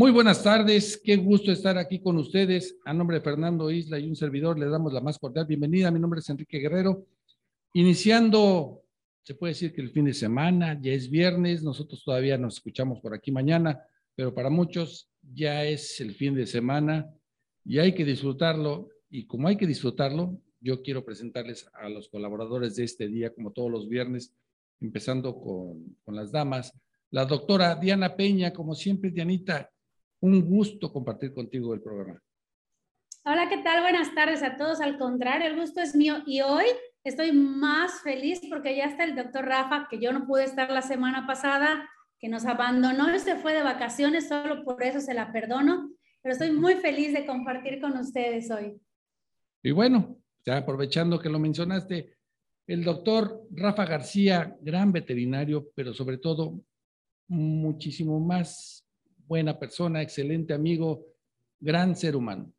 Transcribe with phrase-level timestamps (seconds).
[0.00, 2.78] Muy buenas tardes, qué gusto estar aquí con ustedes.
[2.86, 5.90] A nombre de Fernando Isla y un servidor, le damos la más cordial bienvenida.
[5.90, 7.04] Mi nombre es Enrique Guerrero.
[7.74, 8.82] Iniciando,
[9.22, 12.98] se puede decir que el fin de semana, ya es viernes, nosotros todavía nos escuchamos
[13.02, 13.78] por aquí mañana,
[14.14, 17.06] pero para muchos ya es el fin de semana
[17.66, 18.88] y hay que disfrutarlo.
[19.10, 23.52] Y como hay que disfrutarlo, yo quiero presentarles a los colaboradores de este día, como
[23.52, 24.32] todos los viernes,
[24.80, 26.72] empezando con, con las damas.
[27.10, 29.70] La doctora Diana Peña, como siempre, Dianita,
[30.20, 32.22] un gusto compartir contigo el programa.
[33.24, 33.82] Hola, ¿qué tal?
[33.82, 34.80] Buenas tardes a todos.
[34.80, 36.64] Al contrario, el gusto es mío y hoy
[37.04, 40.82] estoy más feliz porque ya está el doctor Rafa, que yo no pude estar la
[40.82, 45.32] semana pasada, que nos abandonó y se fue de vacaciones, solo por eso se la
[45.32, 45.90] perdono,
[46.22, 48.80] pero estoy muy feliz de compartir con ustedes hoy.
[49.62, 52.14] Y bueno, ya aprovechando que lo mencionaste,
[52.66, 56.60] el doctor Rafa García, gran veterinario, pero sobre todo
[57.28, 58.86] muchísimo más
[59.30, 61.06] buena persona, excelente amigo,
[61.60, 62.52] gran ser humano.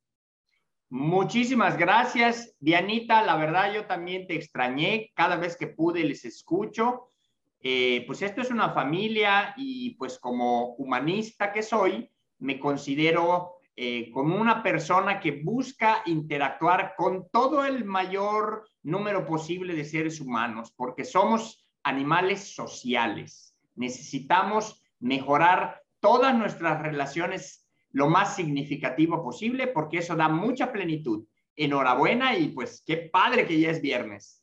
[0.89, 3.21] Muchísimas gracias, Dianita.
[3.23, 5.11] La verdad, yo también te extrañé.
[5.13, 7.11] Cada vez que pude les escucho.
[7.59, 12.09] Eh, pues esto es una familia y pues como humanista que soy,
[12.39, 19.75] me considero eh, como una persona que busca interactuar con todo el mayor número posible
[19.75, 23.57] de seres humanos, porque somos animales sociales.
[23.75, 31.25] Necesitamos mejorar todas nuestras relaciones lo más significativo posible, porque eso da mucha plenitud.
[31.55, 34.41] Enhorabuena y pues qué padre que ya es viernes.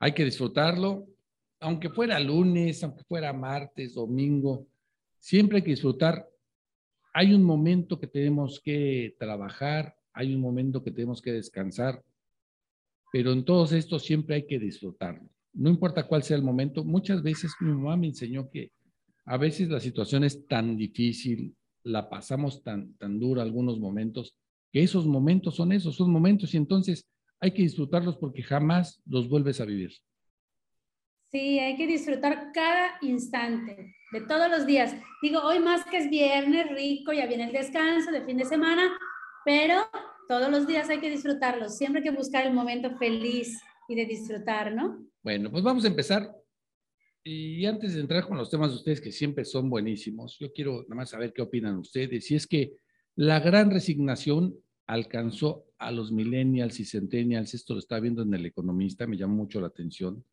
[0.00, 1.06] Hay que disfrutarlo,
[1.60, 4.66] aunque fuera lunes, aunque fuera martes, domingo,
[5.18, 6.28] siempre hay que disfrutar.
[7.12, 12.02] Hay un momento que tenemos que trabajar, hay un momento que tenemos que descansar,
[13.12, 15.28] pero en todos estos siempre hay que disfrutarlo.
[15.52, 18.70] No importa cuál sea el momento, muchas veces mi mamá me enseñó que
[19.28, 24.34] a veces la situación es tan difícil, la pasamos tan, tan dura algunos momentos,
[24.72, 27.06] que esos momentos son esos, son momentos y entonces
[27.38, 29.92] hay que disfrutarlos porque jamás los vuelves a vivir.
[31.30, 34.96] Sí, hay que disfrutar cada instante de todos los días.
[35.20, 38.90] Digo, hoy más que es viernes rico, ya viene el descanso de fin de semana,
[39.44, 39.90] pero
[40.26, 41.76] todos los días hay que disfrutarlos.
[41.76, 45.04] Siempre hay que buscar el momento feliz y de disfrutar, ¿no?
[45.22, 46.34] Bueno, pues vamos a empezar
[47.24, 50.82] y antes de entrar con los temas de ustedes, que siempre son buenísimos, yo quiero
[50.82, 52.26] nada más saber qué opinan ustedes.
[52.26, 52.72] Si es que
[53.16, 54.54] la gran resignación
[54.86, 59.34] alcanzó a los millennials y centennials, esto lo está viendo en El Economista, me llama
[59.34, 60.24] mucho la atención,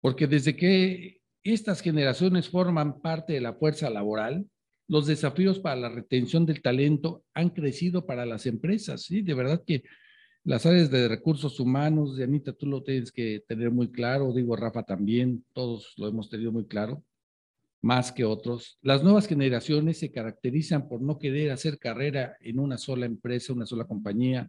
[0.00, 4.46] porque desde que estas generaciones forman parte de la fuerza laboral,
[4.88, 9.22] los desafíos para la retención del talento han crecido para las empresas, ¿sí?
[9.22, 9.82] De verdad que
[10.46, 14.84] las áreas de recursos humanos, Anita, tú lo tienes que tener muy claro, digo Rafa
[14.84, 17.02] también, todos lo hemos tenido muy claro,
[17.82, 18.78] más que otros.
[18.80, 23.66] Las nuevas generaciones se caracterizan por no querer hacer carrera en una sola empresa, una
[23.66, 24.48] sola compañía.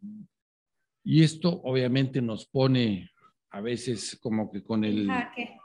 [1.04, 3.10] Y esto obviamente nos pone
[3.50, 5.00] a veces como que con el...
[5.00, 5.58] En jaque.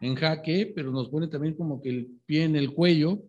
[0.00, 3.22] En jaque, pero nos pone también como que el pie en el cuello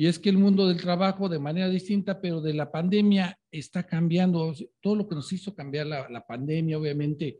[0.00, 3.86] y es que el mundo del trabajo de manera distinta, pero de la pandemia está
[3.86, 4.54] cambiando.
[4.80, 7.38] Todo lo que nos hizo cambiar la, pandemia, obviamente,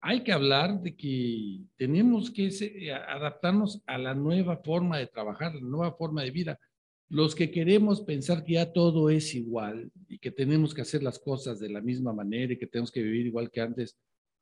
[0.00, 2.52] hay que hablar de que tenemos que
[2.92, 6.60] adaptarnos a la nueva forma de trabajar, la nueva forma de vida.
[7.08, 11.18] Los que queremos pensar que ya todo es igual y que tenemos que hacer las
[11.18, 13.98] cosas de la misma manera y que tenemos que vivir igual que antes,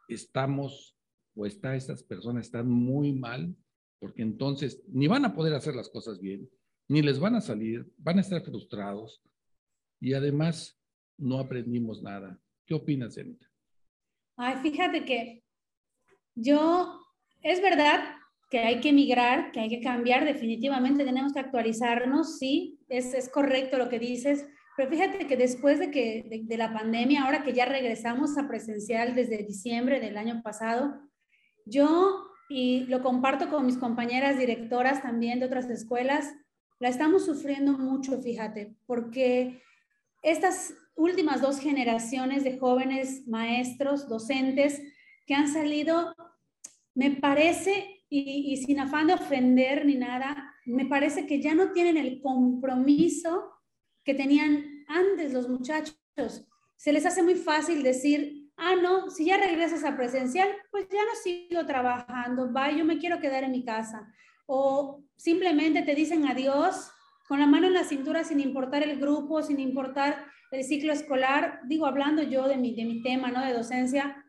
[0.08, 0.94] estamos
[1.34, 3.56] o está estas personas están muy mal
[3.98, 6.50] porque entonces ni van a poder hacer las cosas bien,
[6.88, 9.22] ni les van a salir, van a estar frustrados
[10.00, 10.78] y además
[11.16, 12.38] no aprendimos nada.
[12.66, 13.46] ¿Qué opinas, Anita?
[14.36, 15.44] Ay, fíjate que
[16.34, 17.00] yo,
[17.42, 18.00] es verdad
[18.50, 23.28] que hay que emigrar, que hay que cambiar, definitivamente tenemos que actualizarnos, sí, es, es
[23.28, 24.46] correcto lo que dices,
[24.76, 29.14] pero fíjate que después de, que, de la pandemia, ahora que ya regresamos a presencial
[29.14, 31.00] desde diciembre del año pasado,
[31.64, 36.32] yo, y lo comparto con mis compañeras directoras también de otras escuelas,
[36.78, 39.62] la estamos sufriendo mucho, fíjate, porque
[40.22, 44.80] estas últimas dos generaciones de jóvenes maestros, docentes
[45.26, 46.14] que han salido,
[46.94, 51.96] me parece, y, sin afán de ofender ni nada, me parece que ya no tienen
[51.96, 53.50] el compromiso
[54.04, 56.46] que tenían antes los muchachos.
[56.76, 61.04] Se les hace muy fácil decir, ah, no, si ya regresas a presencial, pues ya
[61.04, 64.12] no sigo trabajando, va, yo me quiero quedar en mi casa
[64.46, 66.90] o simplemente te dicen adiós
[67.28, 71.60] con la mano en la cintura sin importar el grupo, sin importar el ciclo escolar.
[71.64, 73.44] Digo, hablando yo de mi, de mi tema, ¿no?
[73.44, 74.24] De docencia,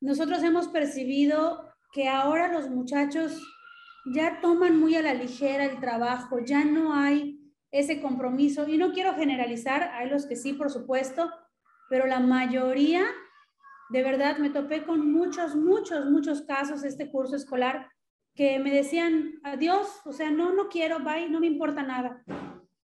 [0.00, 3.40] nosotros hemos percibido que ahora los muchachos
[4.04, 7.40] ya toman muy a la ligera el trabajo, ya no hay
[7.70, 8.68] ese compromiso.
[8.68, 11.30] Y no quiero generalizar, hay los que sí, por supuesto,
[11.88, 13.04] pero la mayoría,
[13.90, 17.88] de verdad, me topé con muchos, muchos, muchos casos este curso escolar
[18.34, 22.22] que me decían, adiós, o sea, no, no quiero, bye, no me importa nada.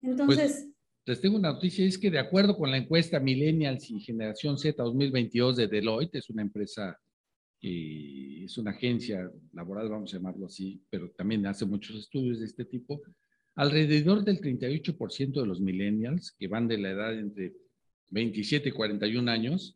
[0.01, 0.65] Entonces...
[0.65, 0.75] Pues,
[1.05, 4.83] les tengo una noticia, es que de acuerdo con la encuesta Millennials y Generación Z
[4.83, 6.99] 2022 de Deloitte, es una empresa,
[7.59, 12.45] que es una agencia laboral, vamos a llamarlo así, pero también hace muchos estudios de
[12.45, 13.01] este tipo,
[13.55, 17.53] alrededor del 38% de los millennials, que van de la edad entre
[18.09, 19.75] 27 y 41 años,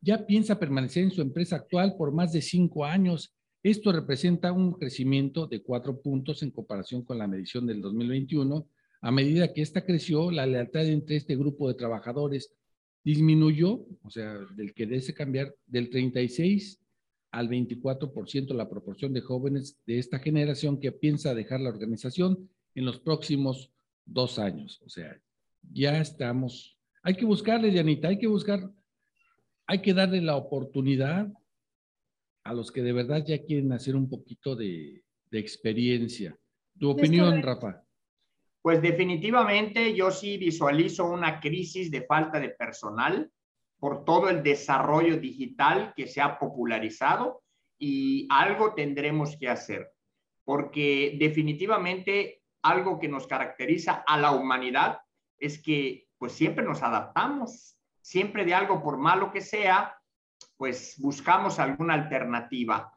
[0.00, 3.34] ya piensa permanecer en su empresa actual por más de cinco años.
[3.66, 8.64] Esto representa un crecimiento de cuatro puntos en comparación con la medición del 2021
[9.00, 12.54] a medida que esta creció, la lealtad entre este grupo de trabajadores
[13.02, 16.78] disminuyó, o sea, del que desee cambiar del 36
[17.32, 22.84] al 24% la proporción de jóvenes de esta generación que piensa dejar la organización en
[22.84, 23.72] los próximos
[24.04, 24.80] dos años.
[24.86, 25.20] O sea,
[25.72, 28.70] ya estamos, hay que buscarle, Janita, hay que buscar,
[29.66, 31.32] hay que darle la oportunidad
[32.46, 36.38] a los que de verdad ya quieren hacer un poquito de, de experiencia.
[36.78, 37.82] Tu opinión, Rafa.
[38.62, 43.30] Pues definitivamente yo sí visualizo una crisis de falta de personal
[43.78, 47.42] por todo el desarrollo digital que se ha popularizado
[47.78, 49.90] y algo tendremos que hacer,
[50.44, 54.98] porque definitivamente algo que nos caracteriza a la humanidad
[55.38, 59.96] es que pues siempre nos adaptamos, siempre de algo por malo que sea,
[60.56, 62.92] pues buscamos alguna alternativa.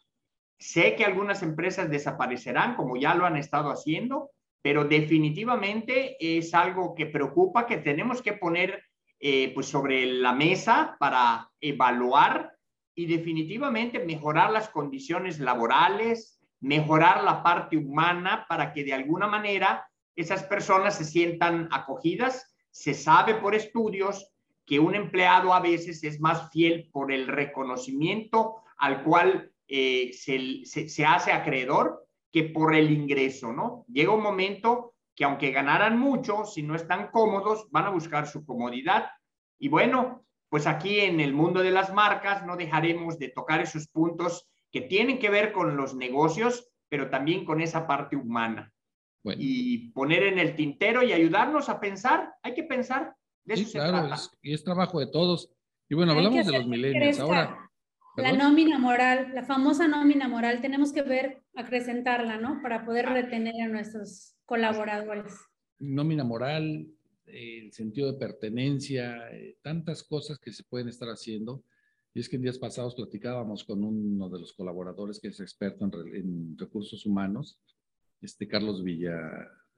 [0.58, 4.32] Sé que algunas empresas desaparecerán como ya lo han estado haciendo,
[4.62, 8.84] pero definitivamente es algo que preocupa, que tenemos que poner
[9.20, 12.56] eh, pues sobre la mesa para evaluar
[12.96, 19.90] y definitivamente mejorar las condiciones laborales, mejorar la parte humana para que de alguna manera
[20.16, 22.54] esas personas se sientan acogidas.
[22.72, 24.30] Se sabe por estudios
[24.70, 30.64] que un empleado a veces es más fiel por el reconocimiento al cual eh, se,
[30.64, 33.84] se hace acreedor que por el ingreso, ¿no?
[33.88, 38.46] Llega un momento que aunque ganaran mucho, si no están cómodos, van a buscar su
[38.46, 39.10] comodidad.
[39.58, 43.88] Y bueno, pues aquí en el mundo de las marcas no dejaremos de tocar esos
[43.88, 48.72] puntos que tienen que ver con los negocios, pero también con esa parte humana.
[49.24, 53.16] Y poner en el tintero y ayudarnos a pensar, hay que pensar.
[53.50, 54.16] De eso se trata.
[54.44, 55.50] y es trabajo de todos.
[55.90, 57.20] Y bueno, hablamos de los milenios.
[57.20, 57.72] Ahora,
[58.16, 62.62] la nómina moral, la famosa nómina moral, tenemos que ver, acrecentarla, ¿no?
[62.62, 65.34] Para poder retener a nuestros colaboradores.
[65.80, 66.88] Nómina moral,
[67.26, 71.64] el sentido de pertenencia, eh, tantas cosas que se pueden estar haciendo.
[72.14, 75.86] Y es que en días pasados platicábamos con uno de los colaboradores que es experto
[75.86, 77.60] en, recursos humanos,
[78.22, 79.20] este Carlos Villa,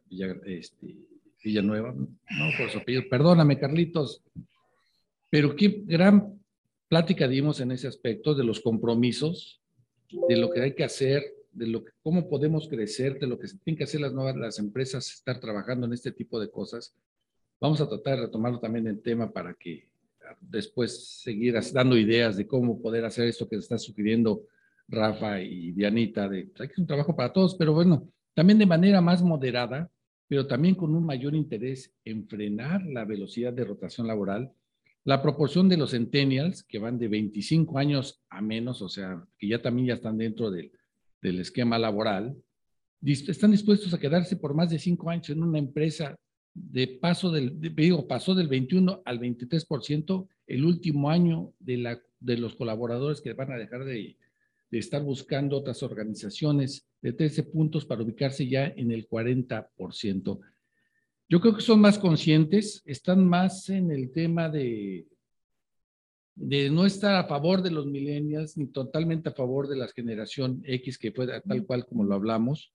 [0.07, 1.07] Villa este,
[1.43, 4.23] Villanueva, no por su apellido, perdóname Carlitos,
[5.29, 6.39] pero qué gran
[6.87, 9.61] plática dimos en ese aspecto de los compromisos,
[10.27, 11.23] de lo que hay que hacer,
[11.53, 14.35] de lo que, cómo podemos crecer, de lo que se tienen que hacer las nuevas
[14.35, 16.93] las empresas, estar trabajando en este tipo de cosas.
[17.59, 19.87] Vamos a tratar de retomarlo también el tema para que
[20.39, 24.43] después seguir dando ideas de cómo poder hacer esto que está sugiriendo
[24.87, 29.21] Rafa y Dianita, de que un trabajo para todos, pero bueno, también de manera más
[29.21, 29.89] moderada,
[30.31, 34.53] pero también con un mayor interés en frenar la velocidad de rotación laboral.
[35.03, 39.49] La proporción de los centennials, que van de 25 años a menos, o sea, que
[39.49, 40.71] ya también ya están dentro del,
[41.21, 42.37] esquema laboral,
[43.03, 46.15] están dispuestos a quedarse por más de cinco años en una empresa
[46.53, 52.37] de paso del, digo, pasó del 21 al 23% el último año de, la, de
[52.37, 54.15] los colaboradores que van a dejar de,
[54.71, 60.39] de estar buscando otras organizaciones de 13 puntos para ubicarse ya en el 40%.
[61.27, 65.05] Yo creo que son más conscientes, están más en el tema de,
[66.35, 70.63] de no estar a favor de los millennials ni totalmente a favor de la generación
[70.65, 72.73] X, que fue tal cual como lo hablamos.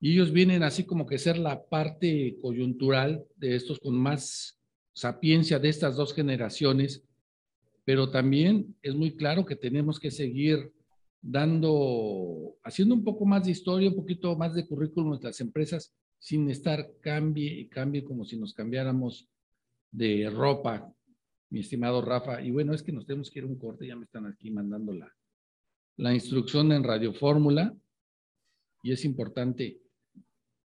[0.00, 4.58] Y ellos vienen así como que ser la parte coyuntural de estos con más
[4.92, 7.02] sapiencia de estas dos generaciones,
[7.84, 10.72] pero también es muy claro que tenemos que seguir
[11.22, 15.94] dando, haciendo un poco más de historia, un poquito más de currículum en las empresas,
[16.18, 19.28] sin estar cambie y cambie como si nos cambiáramos
[19.90, 20.92] de ropa,
[21.50, 22.40] mi estimado Rafa.
[22.40, 24.50] Y bueno, es que nos tenemos que ir a un corte, ya me están aquí
[24.50, 25.12] mandando la,
[25.96, 27.74] la instrucción en Radio Fórmula
[28.82, 29.80] y es importante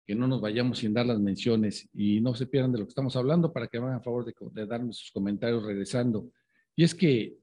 [0.06, 2.90] que no nos vayamos sin dar las menciones y no se pierdan de lo que
[2.90, 6.30] estamos hablando para que hagan a favor de, de darme sus comentarios regresando.
[6.74, 7.38] Y es que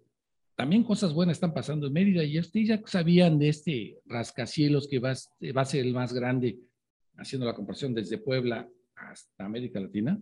[0.60, 5.00] también cosas buenas están pasando en Mérida y ustedes ya sabían de este rascacielos que
[5.00, 5.13] va,
[5.56, 6.60] va a ser el más grande
[7.16, 10.20] haciendo la comparación desde Puebla hasta América Latina.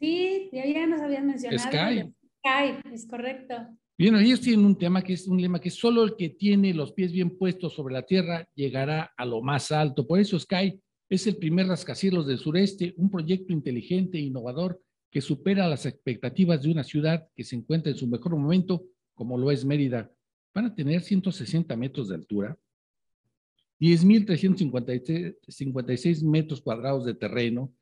[0.00, 1.70] Sí, ya nos habían mencionado.
[1.70, 2.12] Sky.
[2.40, 3.54] Sky, es correcto.
[3.96, 6.94] Bien, ellos tienen un tema que es un lema que solo el que tiene los
[6.94, 10.04] pies bien puestos sobre la tierra llegará a lo más alto.
[10.04, 10.76] Por eso Sky
[11.08, 14.82] es el primer rascacielos del sureste, un proyecto inteligente e innovador
[15.16, 19.38] que supera las expectativas de una ciudad que se encuentra en su mejor momento, como
[19.38, 20.12] lo es Mérida.
[20.52, 22.58] Van a tener 160 metros de altura,
[23.80, 27.72] 10.356 metros cuadrados de terreno,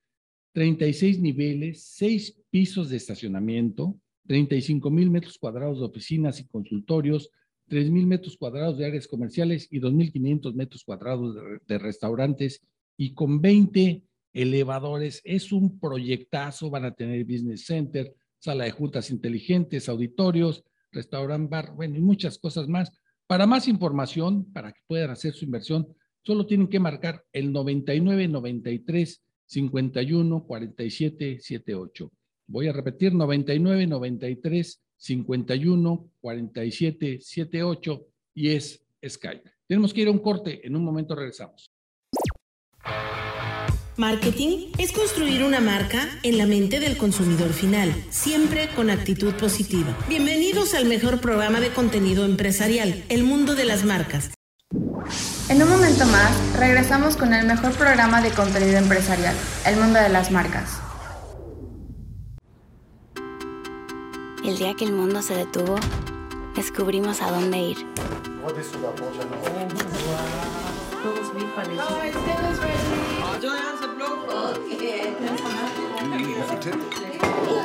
[0.52, 3.98] 36 niveles, 6 pisos de estacionamiento,
[4.28, 7.32] 35 mil metros cuadrados de oficinas y consultorios,
[7.66, 12.62] 3 mil metros cuadrados de áreas comerciales y 2.500 metros cuadrados de, de, restaurantes
[12.96, 15.22] y con 20 elevadores.
[15.24, 21.74] Es un proyectazo, van a tener business center, sala de juntas inteligentes, auditorios, restaurant bar,
[21.74, 22.92] bueno, y muchas cosas más.
[23.26, 25.88] Para más información, para que puedan hacer su inversión,
[26.22, 32.12] solo tienen que marcar el 99 93 51 47 78.
[32.46, 39.50] Voy a repetir 99 93 51 47 78 y es Skype.
[39.66, 41.73] Tenemos que ir a un corte, en un momento regresamos.
[43.96, 49.96] Marketing es construir una marca en la mente del consumidor final, siempre con actitud positiva.
[50.08, 54.30] Bienvenidos al mejor programa de contenido empresarial, El Mundo de las Marcas.
[55.48, 60.08] En un momento más, regresamos con el mejor programa de contenido empresarial, El Mundo de
[60.08, 60.80] las Marcas.
[64.44, 65.76] El día que el mundo se detuvo,
[66.56, 67.76] descubrimos a dónde ir.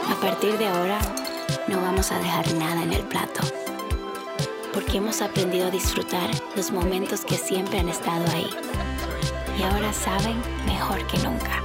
[0.10, 1.00] A partir de ahora,
[1.68, 3.40] no vamos a dejar nada en el plato,
[4.74, 8.50] porque hemos aprendido a disfrutar los momentos que siempre han estado ahí.
[9.58, 11.62] Y ahora saben mejor que nunca.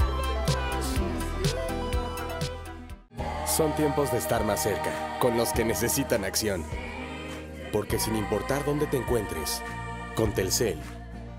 [3.46, 6.64] Son tiempos de estar más cerca, con los que necesitan acción.
[7.72, 9.60] Porque sin importar dónde te encuentres,
[10.14, 10.78] con Telcel,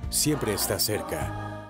[0.09, 1.67] siempre estás cerca.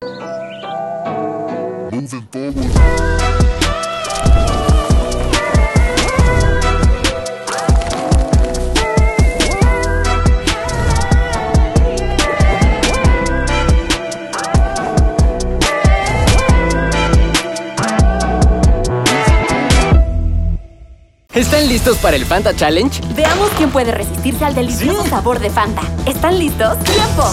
[21.34, 23.02] ¿Están listos para el Fanta Challenge?
[23.16, 25.82] Veamos quién puede resistirse al delicioso sabor de Fanta.
[26.06, 26.78] ¿Están listos?
[26.80, 27.24] ¡Tiempo!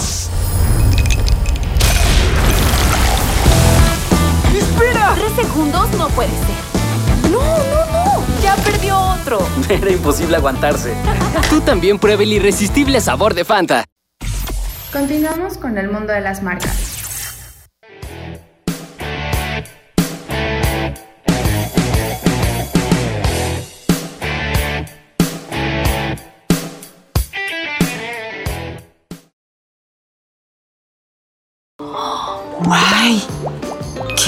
[5.35, 7.31] Segundos no puede ser.
[7.31, 8.23] ¡No, no, no!
[8.41, 9.39] ¡Ya perdió otro!
[9.69, 10.93] Era imposible aguantarse.
[11.49, 13.85] Tú también pruebe el irresistible sabor de Fanta.
[14.91, 17.02] Continuamos con el mundo de las marcas.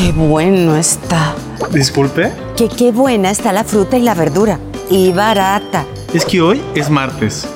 [0.05, 1.33] ¡Qué bueno está!
[1.71, 2.31] Disculpe.
[2.55, 4.59] Que qué buena está la fruta y la verdura.
[4.88, 5.83] Y barata.
[6.13, 7.47] Es que hoy es martes.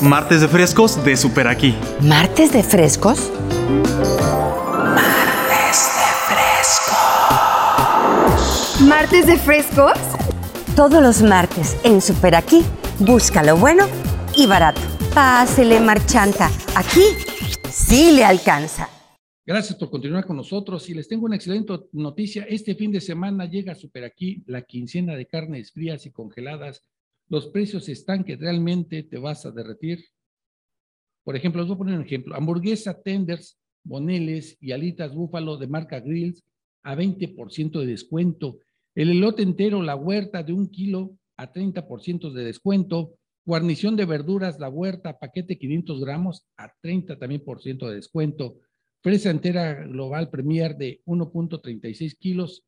[0.00, 1.74] Martes de frescos de Super Aquí.
[2.00, 3.18] ¿Martes de frescos?
[4.94, 6.96] Martes de frescos.
[8.82, 9.98] ¿Martes de frescos?
[10.76, 12.64] Todos los martes en Super Aquí.
[13.00, 13.86] Busca lo bueno
[14.36, 14.80] y barato.
[15.12, 16.52] Pásele, marchanta.
[16.76, 17.02] Aquí
[17.68, 18.90] sí le alcanza.
[19.46, 22.44] Gracias por continuar con nosotros y les tengo una excelente noticia.
[22.44, 26.82] Este fin de semana llega Super Aquí la quincena de carnes frías y congeladas.
[27.28, 30.02] Los precios están que realmente te vas a derretir.
[31.24, 32.34] Por ejemplo, les voy a poner un ejemplo.
[32.34, 36.42] Hamburguesa, tenders, boneles y alitas búfalo de marca Grills
[36.82, 38.60] a 20% de descuento.
[38.94, 43.18] El elote entero, la huerta de un kilo a 30% de descuento.
[43.44, 48.56] Guarnición de verduras, la huerta, paquete 500 gramos a 30 también por ciento de descuento
[49.04, 52.64] Fresa entera global Premier de 1.36 kilos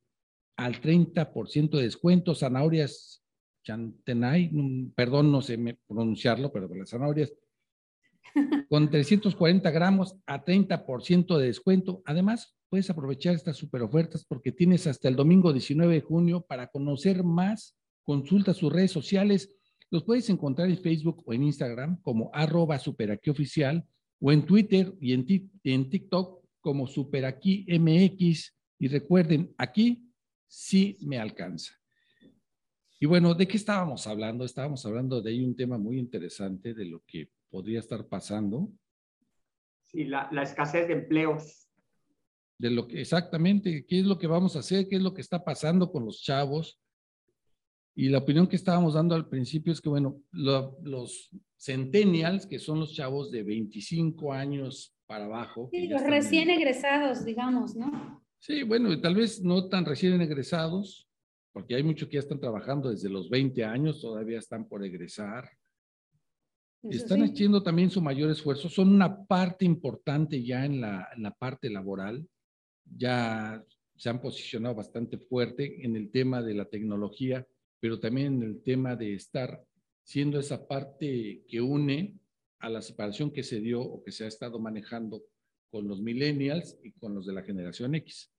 [0.58, 2.34] al 30% de descuento.
[2.34, 3.24] Zanahorias
[3.64, 4.50] Chantenay,
[4.94, 7.32] perdón, no sé pronunciarlo, pero las zanahorias
[8.68, 12.02] con 340 gramos a 30% de descuento.
[12.04, 16.66] Además, puedes aprovechar estas super ofertas porque tienes hasta el domingo 19 de junio para
[16.66, 17.78] conocer más.
[18.02, 19.56] Consulta sus redes sociales.
[19.88, 23.88] Los puedes encontrar en Facebook o en Instagram como arroba superaquioficial
[24.20, 25.26] o en Twitter y en,
[25.64, 28.54] en TikTok como Super Aquí MX.
[28.78, 30.10] Y recuerden, aquí
[30.46, 31.72] sí me alcanza.
[32.98, 34.44] Y bueno, ¿de qué estábamos hablando?
[34.44, 38.72] Estábamos hablando de ahí un tema muy interesante de lo que podría estar pasando.
[39.82, 41.68] Sí, la, la escasez de empleos.
[42.58, 45.20] de lo que exactamente, qué es lo que vamos a hacer, qué es lo que
[45.20, 46.80] está pasando con los chavos.
[47.98, 52.78] Y la opinión que estábamos dando al principio es que, bueno, los centennials, que son
[52.80, 55.70] los chavos de 25 años para abajo.
[55.72, 58.22] Sí, los recién egresados, digamos, ¿no?
[58.38, 61.08] Sí, bueno, tal vez no tan recién egresados,
[61.52, 65.48] porque hay muchos que ya están trabajando desde los 20 años, todavía están por egresar.
[66.82, 71.30] están haciendo también su mayor esfuerzo, son una parte importante ya en la, en la
[71.30, 72.28] parte laboral,
[72.84, 73.64] ya
[73.96, 77.46] se han posicionado bastante fuerte en el tema de la tecnología,
[77.80, 79.62] pero también en el tema de estar
[80.02, 82.18] siendo esa parte que une
[82.60, 85.22] a la separación que se dio o que se ha estado manejando
[85.70, 88.32] con los millennials y con los de la generación X.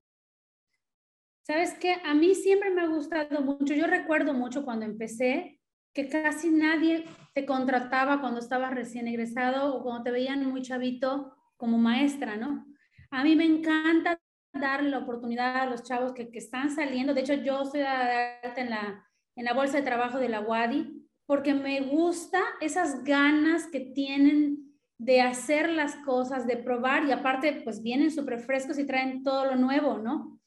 [1.45, 3.73] Sabes que a mí siempre me ha gustado mucho.
[3.73, 5.61] Yo recuerdo mucho cuando empecé
[5.93, 11.33] que casi nadie te contrataba cuando estabas recién egresado o cuando te veían muy chavito
[11.55, 12.65] como maestra, ¿no?
[13.11, 14.19] A mí me encanta
[14.53, 17.13] darle la oportunidad a los chavos que, que están saliendo.
[17.13, 19.06] De hecho, yo soy en la,
[19.37, 24.67] en la bolsa de trabajo de la WADI porque me gusta esas ganas que tienen
[24.97, 29.45] de hacer las cosas, de probar y aparte pues vienen súper frescos y traen todo
[29.45, 30.39] lo nuevo, ¿no?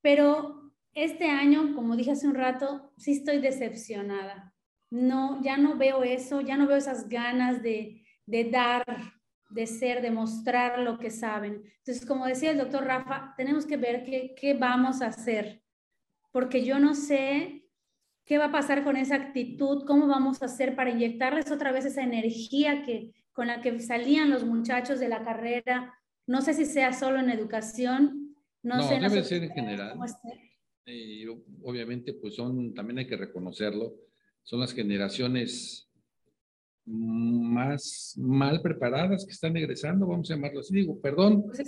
[0.00, 4.54] Pero este año, como dije hace un rato, sí estoy decepcionada.
[4.90, 8.84] No, ya no veo eso, ya no veo esas ganas de, de dar,
[9.50, 11.62] de ser, de mostrar lo que saben.
[11.78, 15.62] Entonces, como decía el doctor Rafa, tenemos que ver qué, qué vamos a hacer,
[16.32, 17.57] porque yo no sé
[18.28, 21.86] qué va a pasar con esa actitud, cómo vamos a hacer para inyectarles otra vez
[21.86, 25.94] esa energía que, con la que salían los muchachos de la carrera.
[26.26, 29.00] No sé si sea solo en educación, no, no sé.
[29.00, 29.98] Debe ser en general.
[30.84, 31.26] Y
[31.62, 33.94] obviamente, pues son, también hay que reconocerlo,
[34.42, 35.90] son las generaciones
[36.84, 40.74] más mal preparadas que están egresando, vamos a llamarlo así.
[40.74, 41.60] Digo, perdón, pues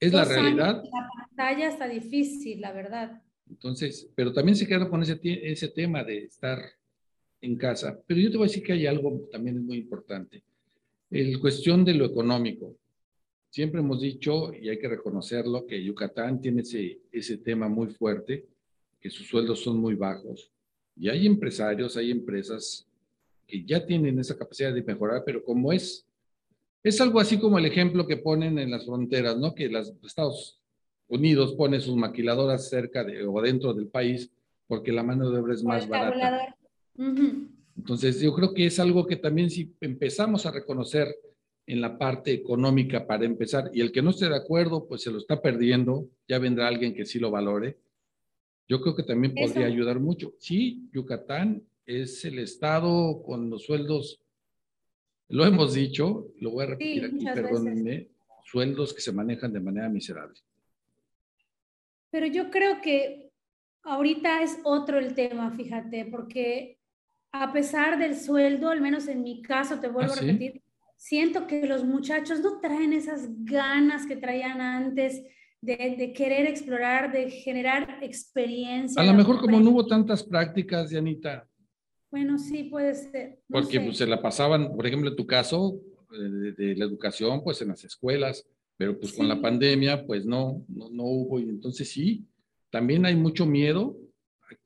[0.00, 0.82] es, la realidad.
[0.82, 3.22] la pantalla está difícil, la verdad.
[3.48, 6.58] Entonces, pero también se queda con ese, ese tema de estar
[7.40, 8.00] en casa.
[8.06, 10.42] Pero yo te voy a decir que hay algo también muy importante.
[11.10, 12.76] El cuestión de lo económico.
[13.50, 18.44] Siempre hemos dicho, y hay que reconocerlo, que Yucatán tiene ese, ese tema muy fuerte,
[19.00, 20.50] que sus sueldos son muy bajos.
[20.96, 22.86] Y hay empresarios, hay empresas
[23.46, 26.06] que ya tienen esa capacidad de mejorar, pero como es,
[26.82, 29.54] es algo así como el ejemplo que ponen en las fronteras, ¿no?
[29.54, 30.60] Que los Estados
[31.08, 34.30] Unidos pone sus maquiladoras cerca de, o dentro del país
[34.66, 36.56] porque la mano de obra es más barata.
[37.76, 41.14] Entonces, yo creo que es algo que también si empezamos a reconocer
[41.66, 45.10] en la parte económica para empezar, y el que no esté de acuerdo, pues se
[45.10, 47.78] lo está perdiendo, ya vendrá alguien que sí lo valore.
[48.68, 50.34] Yo creo que también podría ayudar mucho.
[50.38, 54.20] Sí, Yucatán es el estado con los sueldos,
[55.28, 58.08] lo hemos dicho, lo voy a repetir aquí, perdónenme,
[58.44, 60.38] sueldos que se manejan de manera miserable.
[62.10, 63.30] Pero yo creo que
[63.82, 66.78] ahorita es otro el tema, fíjate, porque
[67.32, 70.62] a pesar del sueldo, al menos en mi caso, te vuelvo ¿Ah, a repetir,
[70.96, 75.22] siento que los muchachos no traen esas ganas que traían antes
[75.60, 79.00] de, querer explorar, de generar experiencia.
[79.00, 81.46] A lo mejor como no hubo tantas prácticas, Janita.
[82.10, 83.40] Bueno, sí, puede ser.
[83.48, 85.80] Porque pues, se la pasaban, por ejemplo, en tu caso,
[86.12, 90.64] eh, de, la educación, pues en las escuelas, pero pues con la pandemia, pues no,
[90.68, 91.40] no, no, hubo.
[91.40, 92.26] Y entonces sí,
[92.70, 93.96] también hay mucho miedo,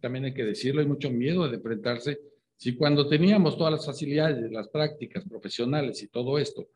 [0.01, 2.18] también hay que decirlo, hay mucho miedo de enfrentarse.
[2.57, 6.68] Si cuando teníamos todas las facilidades, las prácticas profesionales y todo esto,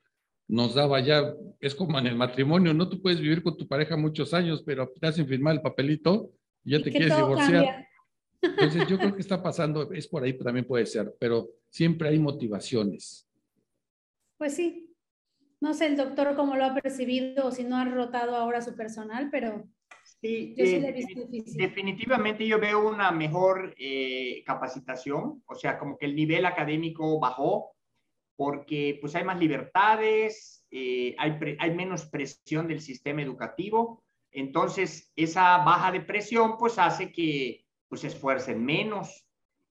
[0.47, 3.97] nos daba ya, es como en el matrimonio, no tú puedes vivir con tu pareja
[3.97, 6.31] muchos años, pero te hacen firmar el papelito
[6.65, 7.87] y ya te quieres divorciar.
[8.41, 12.19] Entonces yo creo que está pasando, es por ahí también puede ser, pero siempre hay
[12.19, 13.27] motivaciones.
[14.37, 14.94] Pues sí,
[15.65, 18.77] no sé el doctor cómo lo ha percibido o si no ha rotado ahora su
[18.77, 19.65] personal, pero
[20.21, 21.57] sí, yo sí le he visto difícil.
[21.57, 27.75] Definitivamente yo veo una mejor eh, capacitación, o sea, como que el nivel académico bajó
[28.37, 35.59] porque pues hay más libertades, eh, hay, hay menos presión del sistema educativo, entonces esa
[35.59, 39.27] baja de presión pues hace que pues se esfuercen menos.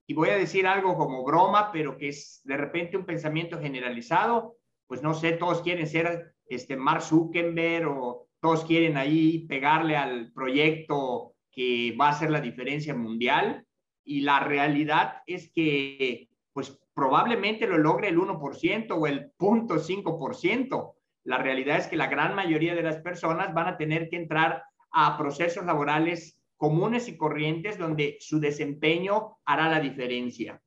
[0.06, 4.56] Y voy a decir algo como broma, pero que es de repente un pensamiento generalizado
[4.86, 10.32] pues no sé, todos quieren ser este Mark Zuckerberg o todos quieren ahí pegarle al
[10.32, 13.66] proyecto que va a hacer la diferencia mundial
[14.04, 20.94] y la realidad es que pues probablemente lo logre el 1% o el 0.5%.
[21.24, 24.62] La realidad es que la gran mayoría de las personas van a tener que entrar
[24.92, 30.62] a procesos laborales comunes y corrientes donde su desempeño hará la diferencia.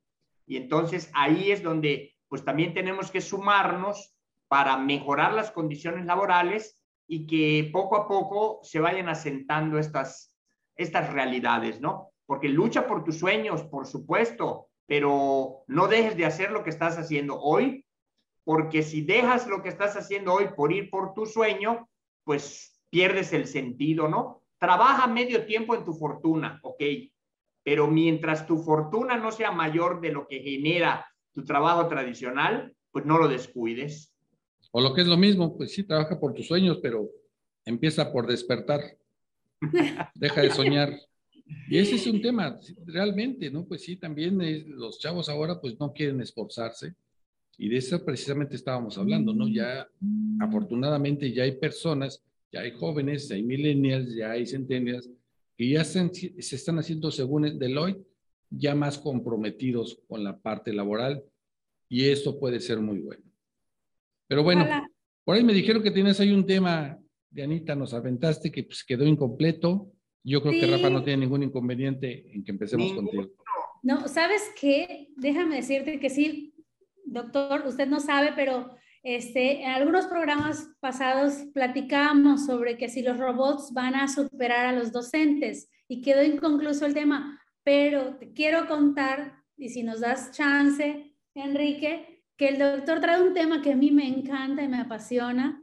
[0.46, 4.14] Y entonces ahí es donde pues también tenemos que sumarnos
[4.48, 10.34] para mejorar las condiciones laborales y que poco a poco se vayan asentando estas,
[10.76, 12.10] estas realidades, ¿no?
[12.26, 16.98] Porque lucha por tus sueños, por supuesto, pero no dejes de hacer lo que estás
[16.98, 17.84] haciendo hoy,
[18.44, 21.88] porque si dejas lo que estás haciendo hoy por ir por tu sueño,
[22.24, 24.42] pues pierdes el sentido, ¿no?
[24.58, 26.82] Trabaja medio tiempo en tu fortuna, ok,
[27.62, 31.06] pero mientras tu fortuna no sea mayor de lo que genera
[31.38, 34.12] tu trabajo tradicional, pues no lo descuides.
[34.72, 37.08] O lo que es lo mismo, pues sí, trabaja por tus sueños, pero
[37.64, 38.80] empieza por despertar.
[40.16, 40.98] Deja de soñar.
[41.68, 43.64] Y ese es un tema, realmente, ¿no?
[43.64, 44.36] Pues sí, también
[44.76, 46.94] los chavos ahora pues no quieren esforzarse.
[47.56, 49.48] Y de eso precisamente estábamos hablando, ¿no?
[49.48, 49.88] Ya,
[50.40, 52.22] afortunadamente, ya hay personas,
[52.52, 55.08] ya hay jóvenes, ya hay millennials, ya hay centennials,
[55.56, 58.04] que ya se, están haciendo, según Deloitte,
[58.50, 61.24] ya más comprometidos con la parte laboral.
[61.88, 63.22] Y esto puede ser muy bueno.
[64.26, 64.66] Pero bueno,
[65.24, 66.98] por ahí me dijeron que tienes ahí un tema,
[67.30, 69.90] Dianita, nos aventaste que pues, quedó incompleto.
[70.22, 73.28] Yo creo que Rafa no tiene ningún inconveniente en que empecemos contigo.
[73.82, 75.08] No, ¿sabes qué?
[75.16, 76.52] Déjame decirte que sí,
[77.06, 78.70] doctor, usted no sabe, pero
[79.02, 84.72] este, en algunos programas pasados platicamos sobre que si los robots van a superar a
[84.72, 90.32] los docentes y quedó inconcluso el tema, pero te quiero contar, y si nos das
[90.32, 94.80] chance, Enrique, que el doctor trae un tema que a mí me encanta y me
[94.80, 95.62] apasiona.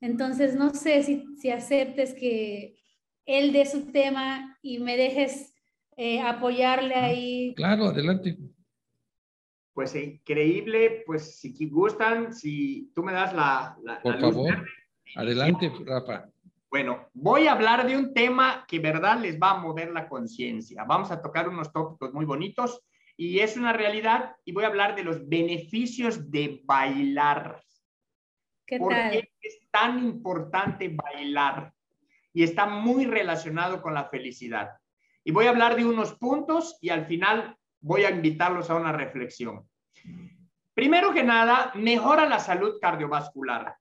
[0.00, 2.80] Entonces, no sé si, si aceptes que
[3.26, 5.54] él dé su tema y me dejes
[5.98, 7.52] eh, apoyarle ahí.
[7.54, 8.38] Claro, adelante.
[9.74, 13.76] Pues increíble, pues si gustan, si tú me das la...
[14.02, 14.66] Por favor,
[15.16, 16.31] adelante, Rafa.
[16.72, 20.84] Bueno, voy a hablar de un tema que, verdad, les va a mover la conciencia.
[20.84, 22.82] Vamos a tocar unos tópicos muy bonitos
[23.14, 27.62] y es una realidad y voy a hablar de los beneficios de bailar.
[28.66, 31.74] ¿Qué ¿Por qué es tan importante bailar?
[32.32, 34.70] Y está muy relacionado con la felicidad.
[35.24, 38.92] Y voy a hablar de unos puntos y al final voy a invitarlos a una
[38.92, 39.68] reflexión.
[40.72, 43.76] Primero que nada, mejora la salud cardiovascular.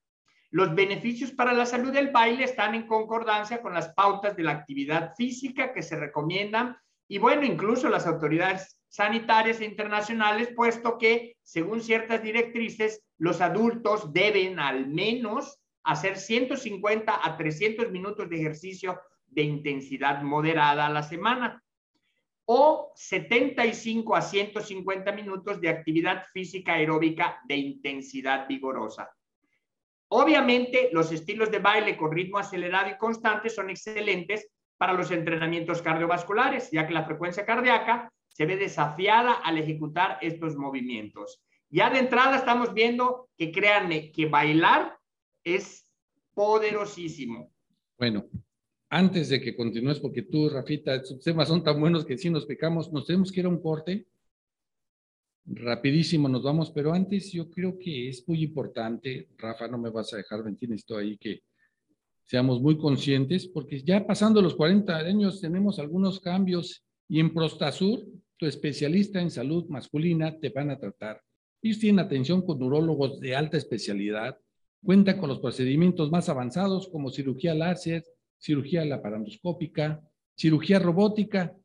[0.51, 4.51] Los beneficios para la salud del baile están en concordancia con las pautas de la
[4.51, 11.37] actividad física que se recomiendan y bueno, incluso las autoridades sanitarias e internacionales, puesto que,
[11.41, 18.99] según ciertas directrices, los adultos deben al menos hacer 150 a 300 minutos de ejercicio
[19.27, 21.63] de intensidad moderada a la semana
[22.45, 29.09] o 75 a 150 minutos de actividad física aeróbica de intensidad vigorosa.
[30.13, 34.45] Obviamente, los estilos de baile con ritmo acelerado y constante son excelentes
[34.77, 40.57] para los entrenamientos cardiovasculares, ya que la frecuencia cardíaca se ve desafiada al ejecutar estos
[40.57, 41.41] movimientos.
[41.69, 44.97] Ya de entrada estamos viendo que créanme que bailar
[45.45, 45.87] es
[46.33, 47.49] poderosísimo.
[47.97, 48.25] Bueno,
[48.89, 52.45] antes de que continúes, porque tú, Rafita, estos temas son tan buenos que si nos
[52.45, 54.07] pecamos, nos tenemos que ir a un corte.
[55.45, 60.13] Rapidísimo nos vamos, pero antes yo creo que es muy importante, Rafa, no me vas
[60.13, 61.41] a dejar mentir, esto ahí que
[62.23, 68.05] seamos muy conscientes, porque ya pasando los 40 años tenemos algunos cambios y en Prostasur,
[68.37, 71.21] tu especialista en salud masculina te van a tratar.
[71.61, 74.37] Ellos tienen atención con urólogos de alta especialidad,
[74.83, 78.03] cuentan con los procedimientos más avanzados como cirugía láser,
[78.39, 80.01] cirugía laparoscópica,
[80.35, 81.55] cirugía robótica.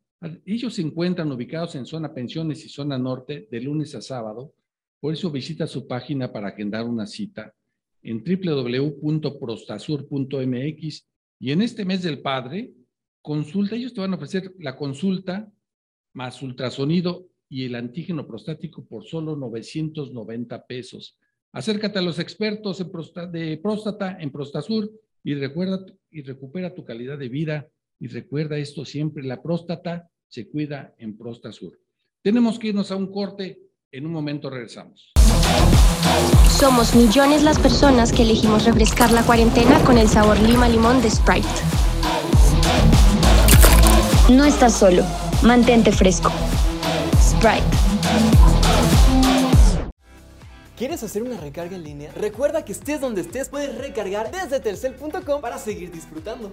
[0.45, 4.55] Ellos se encuentran ubicados en zona pensiones y zona norte de lunes a sábado.
[5.01, 7.55] Por eso visita su página para agendar una cita
[8.03, 11.07] en www.prostasur.mx
[11.39, 12.73] y en este mes del padre
[13.21, 15.53] consulta, ellos te van a ofrecer la consulta
[16.13, 21.19] más ultrasonido y el antígeno prostático por solo 990 pesos.
[21.53, 22.85] Acércate a los expertos
[23.33, 24.91] de próstata en Prostasur
[25.25, 30.49] y recuerda y recupera tu calidad de vida y recuerda esto siempre, la próstata se
[30.49, 31.79] cuida en Prostasur.
[32.23, 35.13] Tenemos que irnos a un corte, en un momento regresamos.
[36.51, 41.11] Somos millones las personas que elegimos refrescar la cuarentena con el sabor lima limón de
[41.11, 41.49] Sprite.
[44.31, 45.05] No estás solo.
[45.43, 46.33] Mantente fresco.
[47.21, 47.63] Sprite.
[50.77, 52.13] ¿Quieres hacer una recarga en línea?
[52.13, 56.53] Recuerda que estés donde estés, puedes recargar desde telcel.com para seguir disfrutando.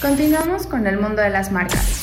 [0.00, 1.99] Continuamos con el mundo de las marcas.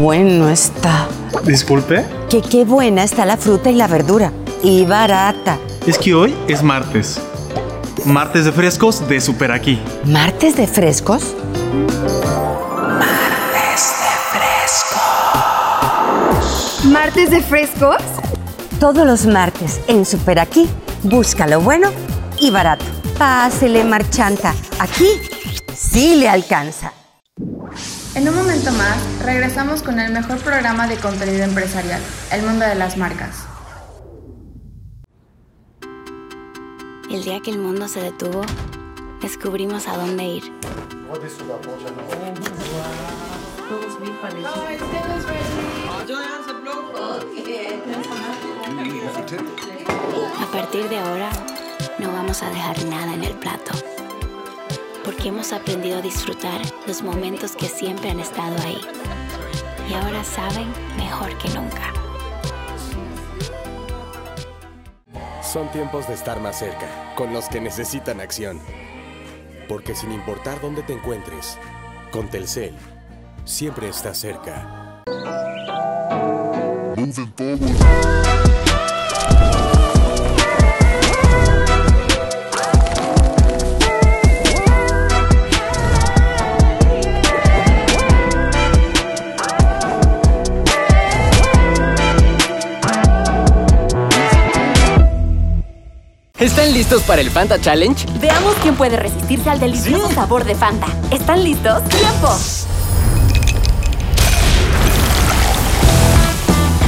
[0.00, 1.08] Bueno está.
[1.44, 2.04] Disculpe.
[2.28, 4.32] Que qué buena está la fruta y la verdura.
[4.62, 5.58] Y barata.
[5.86, 7.20] Es que hoy es martes.
[8.04, 9.80] Martes de frescos de Super Aquí.
[10.04, 11.34] ¿Martes de frescos?
[12.98, 15.00] Martes de frescos.
[16.84, 17.96] ¿Martes de frescos?
[18.78, 20.68] Todos los martes en Super Aquí,
[21.02, 21.90] busca lo bueno
[22.38, 22.84] y barato.
[23.18, 24.54] Pásele, marchanta.
[24.78, 25.06] Aquí
[25.74, 26.92] sí le alcanza.
[28.16, 32.00] En un momento más, regresamos con el mejor programa de contenido empresarial,
[32.32, 33.46] El Mundo de las Marcas.
[37.10, 38.40] El día que el mundo se detuvo,
[39.20, 40.44] descubrimos a dónde ir.
[50.40, 51.30] A partir de ahora,
[51.98, 53.95] no vamos a dejar nada en el plato.
[55.06, 58.80] Porque hemos aprendido a disfrutar los momentos que siempre han estado ahí.
[59.88, 60.66] Y ahora saben
[60.96, 61.92] mejor que nunca.
[65.40, 68.60] Son tiempos de estar más cerca, con los que necesitan acción.
[69.68, 71.56] Porque sin importar dónde te encuentres,
[72.10, 72.74] con Telcel,
[73.44, 75.02] siempre estás cerca.
[96.66, 98.06] ¿Están listos para el Fanta Challenge?
[98.18, 100.88] Veamos quién puede resistirse al delicioso sabor de Fanta.
[101.12, 101.80] ¿Están listos?
[101.84, 102.28] ¡Tiempo!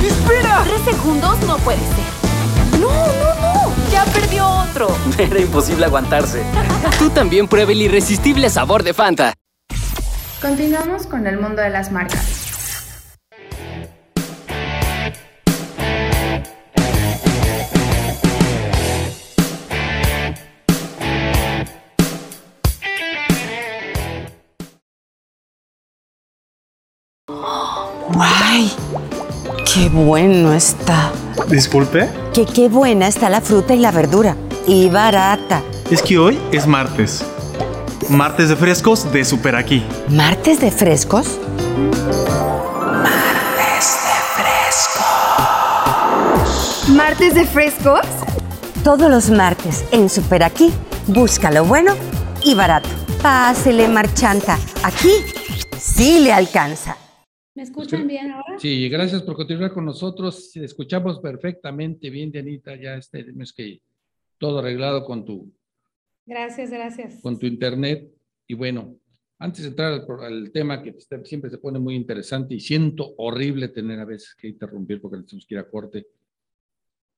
[0.05, 0.65] ¡Espera!
[0.65, 2.81] Tres segundos no puede ser.
[2.81, 3.73] ¡No, no, no!
[3.93, 4.89] ¡Ya perdió otro!
[5.17, 6.43] Era imposible aguantarse.
[6.99, 9.35] Tú también prueba el irresistible sabor de Fanta.
[10.43, 12.38] Continuamos con el mundo de las marcas.
[29.75, 31.13] ¡Qué bueno está!
[31.49, 32.09] Disculpe.
[32.33, 34.35] Que qué buena está la fruta y la verdura.
[34.67, 35.63] Y barata.
[35.91, 37.23] Es que hoy es martes.
[38.09, 39.85] Martes de frescos de Super Aquí.
[40.09, 41.39] ¿Martes de frescos?
[43.03, 45.05] Martes de frescos.
[46.89, 48.01] ¿Martes de frescos?
[48.83, 50.73] Todos los martes en Super Aquí,
[51.09, 51.95] busca lo bueno
[52.43, 52.89] y barato.
[53.21, 54.59] Pásele, marchanta.
[54.83, 55.13] Aquí
[55.79, 56.97] sí le alcanza.
[57.59, 58.57] ¿Me escuchan bien ahora?
[58.61, 60.55] Sí, gracias por continuar con nosotros.
[60.55, 63.83] Escuchamos perfectamente bien, Dianita, ya tenemos que
[64.39, 65.53] todo arreglado con tu,
[66.25, 67.21] Gracias, gracias.
[67.21, 68.09] con tu internet.
[68.47, 68.97] Y bueno,
[69.41, 70.95] antes de entrar al, al tema que
[71.25, 75.45] siempre se pone muy interesante y siento horrible tener a veces que interrumpir porque tenemos
[75.45, 76.07] que ir a corte.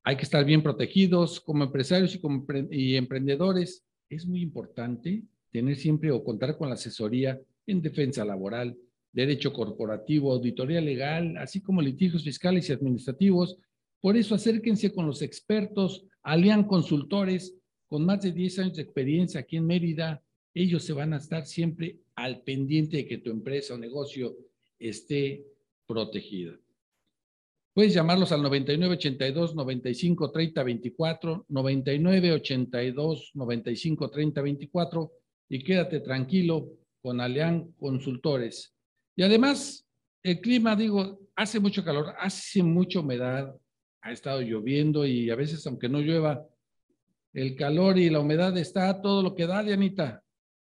[0.05, 3.85] Hay que estar bien protegidos como empresarios y como y emprendedores.
[4.09, 5.23] Es muy importante
[5.53, 8.75] tener siempre o contar con la asesoría en defensa laboral,
[9.13, 13.57] derecho corporativo, auditoría legal, así como litigios fiscales y administrativos.
[14.01, 17.57] Por eso acérquense con los expertos, Alian Consultores,
[17.89, 20.23] con más de 10 años de experiencia aquí en Mérida.
[20.55, 24.37] Ellos se van a estar siempre al pendiente de que tu empresa o negocio
[24.79, 25.45] esté
[25.87, 26.59] protegida.
[27.73, 35.13] Puedes llamarlos al 9982 95 30 24, 9982 95 30 24
[35.49, 36.69] y quédate tranquilo
[37.01, 38.75] con Aleán Consultores.
[39.21, 39.87] Y además,
[40.23, 43.55] el clima, digo, hace mucho calor, hace mucha humedad,
[44.01, 46.43] ha estado lloviendo y a veces, aunque no llueva,
[47.35, 50.23] el calor y la humedad está todo lo que da, Dianita.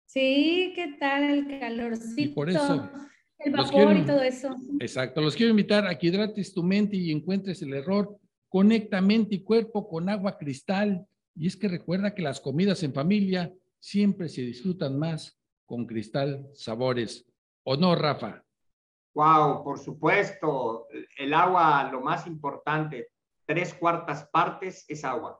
[0.08, 2.19] Sí, ¿qué tal el calorcito?
[2.19, 2.89] Y por eso,
[3.38, 4.56] el vapor quiero- y todo eso.
[4.80, 8.17] Exacto, los quiero invitar a que hidrates tu mente y encuentres el error.
[8.49, 11.06] Conecta mente y cuerpo con agua cristal.
[11.36, 16.49] Y es que recuerda que las comidas en familia siempre se disfrutan más con cristal
[16.56, 17.27] sabores.
[17.63, 18.43] ¿O no, Rafa?
[19.13, 23.10] Wow, por supuesto, el agua, lo más importante,
[23.45, 25.39] tres cuartas partes es agua.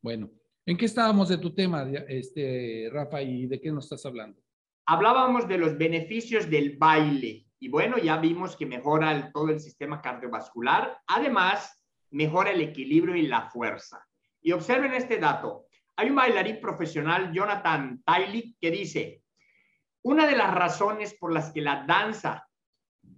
[0.00, 0.30] Bueno,
[0.64, 4.40] ¿en qué estábamos de tu tema, este, Rafa, y de qué nos estás hablando?
[4.86, 9.60] Hablábamos de los beneficios del baile y bueno, ya vimos que mejora el- todo el
[9.60, 10.98] sistema cardiovascular.
[11.08, 14.02] Además, mejora el equilibrio y la fuerza.
[14.40, 15.66] Y observen este dato.
[15.96, 19.22] Hay un bailarín profesional, Jonathan Tylik, que dice,
[20.08, 22.48] una de las razones por las que la danza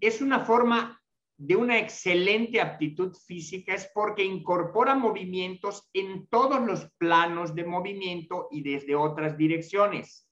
[0.00, 1.00] es una forma
[1.36, 8.48] de una excelente aptitud física es porque incorpora movimientos en todos los planos de movimiento
[8.50, 10.28] y desde otras direcciones.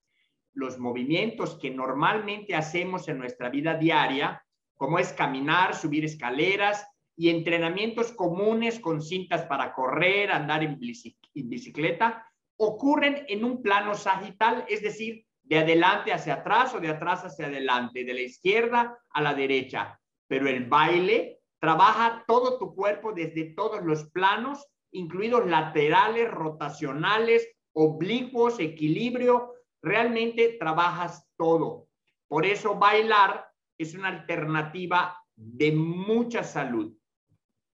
[0.53, 4.44] Los movimientos que normalmente hacemos en nuestra vida diaria
[4.77, 6.85] como es caminar, subir escaleras
[7.16, 14.64] y entrenamientos comunes con cintas para correr, andar en bicicleta, ocurren en un plano sagital,
[14.68, 19.23] es decir, de adelante hacia atrás o de atrás hacia adelante, de la izquierda a
[19.23, 19.99] la derecha.
[20.27, 28.61] Pero el baile trabaja todo tu cuerpo desde todos los planos, incluidos laterales, rotacionales, oblicuos,
[28.61, 29.55] equilibrio.
[29.81, 31.89] Realmente trabajas todo.
[32.27, 36.95] Por eso bailar es una alternativa de mucha salud.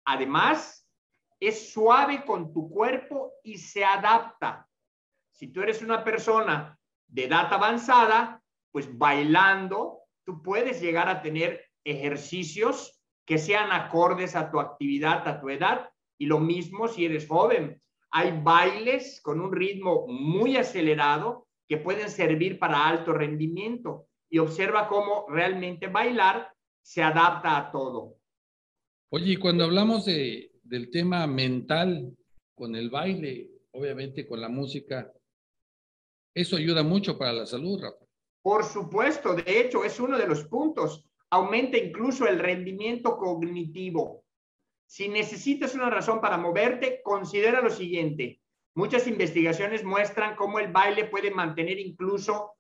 [0.04, 0.86] Además,
[1.40, 4.68] es suave con tu cuerpo y se adapta.
[5.32, 6.78] Si tú eres una persona
[7.12, 14.50] de edad avanzada, pues bailando, tú puedes llegar a tener ejercicios que sean acordes a
[14.50, 17.82] tu actividad, a tu edad, y lo mismo si eres joven.
[18.12, 24.88] Hay bailes con un ritmo muy acelerado que pueden servir para alto rendimiento y observa
[24.88, 28.16] cómo realmente bailar se adapta a todo.
[29.10, 32.16] Oye, y cuando hablamos de, del tema mental
[32.56, 35.12] con el baile, obviamente con la música,
[36.34, 38.06] eso ayuda mucho para la salud, Rafa.
[38.42, 41.06] Por supuesto, de hecho, es uno de los puntos.
[41.30, 44.24] Aumenta incluso el rendimiento cognitivo.
[44.86, 48.42] Si necesitas una razón para moverte, considera lo siguiente.
[48.74, 52.54] Muchas investigaciones muestran cómo el baile puede mantener incluso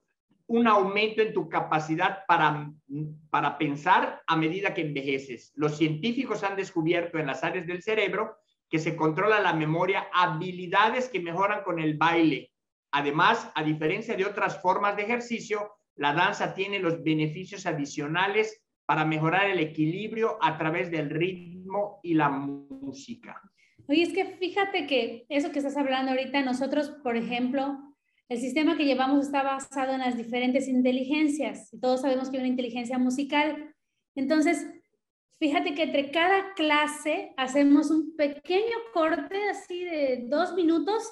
[0.48, 2.72] un aumento en tu capacidad para,
[3.30, 5.54] para pensar a medida que envejeces.
[5.56, 8.36] Los científicos han descubierto en las áreas del cerebro
[8.70, 12.51] que se controla la memoria, habilidades que mejoran con el baile.
[12.92, 19.06] Además, a diferencia de otras formas de ejercicio, la danza tiene los beneficios adicionales para
[19.06, 23.42] mejorar el equilibrio a través del ritmo y la música.
[23.88, 27.78] Oye, es que fíjate que eso que estás hablando ahorita, nosotros, por ejemplo,
[28.30, 31.70] el sistema que llevamos está basado en las diferentes inteligencias.
[31.82, 33.74] Todos sabemos que hay una inteligencia musical.
[34.16, 34.68] Entonces,
[35.40, 41.12] fíjate que entre cada clase hacemos un pequeño corte así de dos minutos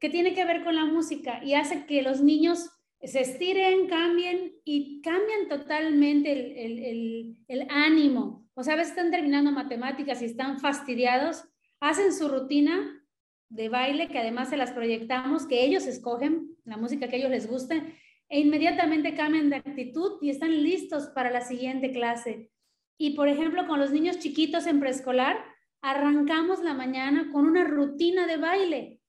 [0.00, 2.70] que tiene que ver con la música y hace que los niños
[3.02, 8.48] se estiren, cambien y cambian totalmente el, ánimo.
[8.54, 11.44] O sea, a veces están terminando matemáticas y están fastidiados,
[11.80, 13.04] hacen su rutina
[13.48, 17.30] de baile que además se las proyectamos, que ellos escogen, la música que a ellos
[17.30, 22.50] les guste, e inmediatamente cambian de actitud y están listos para la siguiente clase.
[22.96, 25.42] Y por ejemplo, con los niños chiquitos en preescolar,
[25.82, 28.99] arrancamos la mañana con una rutina de baile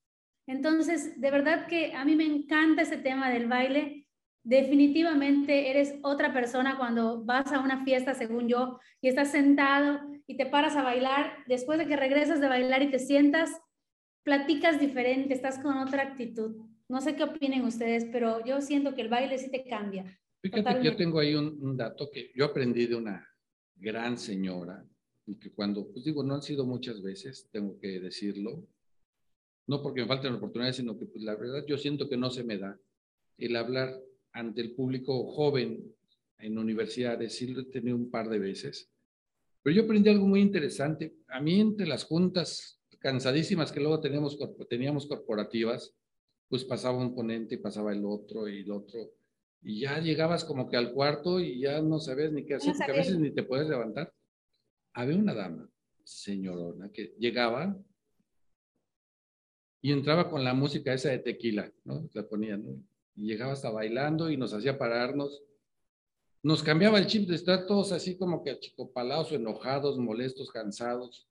[0.52, 4.06] entonces, de verdad que a mí me encanta ese tema del baile.
[4.44, 10.36] Definitivamente eres otra persona cuando vas a una fiesta, según yo, y estás sentado y
[10.36, 11.38] te paras a bailar.
[11.48, 13.50] Después de que regresas de bailar y te sientas,
[14.24, 16.58] platicas diferente, estás con otra actitud.
[16.90, 20.04] No sé qué opinen ustedes, pero yo siento que el baile sí te cambia.
[20.42, 23.26] Fíjate que yo tengo ahí un, un, dato que yo aprendí de una
[23.76, 24.86] gran señora,
[25.26, 28.68] y que cuando, pues digo, no han sido muchas veces, tengo que decirlo,
[29.68, 32.44] no porque me falten oportunidades, sino que pues, la verdad yo siento que no se
[32.44, 32.80] me da
[33.38, 34.00] el hablar
[34.34, 35.96] ante el público joven
[36.40, 38.90] en universidades, sí lo he tenido un par de veces,
[39.64, 41.16] pero yo aprendí algo muy interesante.
[41.28, 44.38] A mí entre las juntas cansadísimas que luego teníamos,
[44.70, 45.94] teníamos corporativas,
[46.50, 49.12] pues pasaba un ponente y pasaba el otro y el otro,
[49.64, 52.92] y ya llegabas como que al cuarto y ya no sabes ni qué hacer, porque
[52.92, 54.12] a veces ni te puedes levantar.
[54.94, 55.70] Había una dama,
[56.04, 57.78] señorona, que llegaba
[59.82, 62.08] y entraba con la música esa de tequila, ¿no?
[62.14, 62.76] La ponía, ¿no?
[63.16, 65.44] Y llegaba hasta bailando y nos hacía pararnos.
[66.44, 71.28] Nos cambiaba el chip de estar todos así como que achicopalados, enojados, molestos, cansados,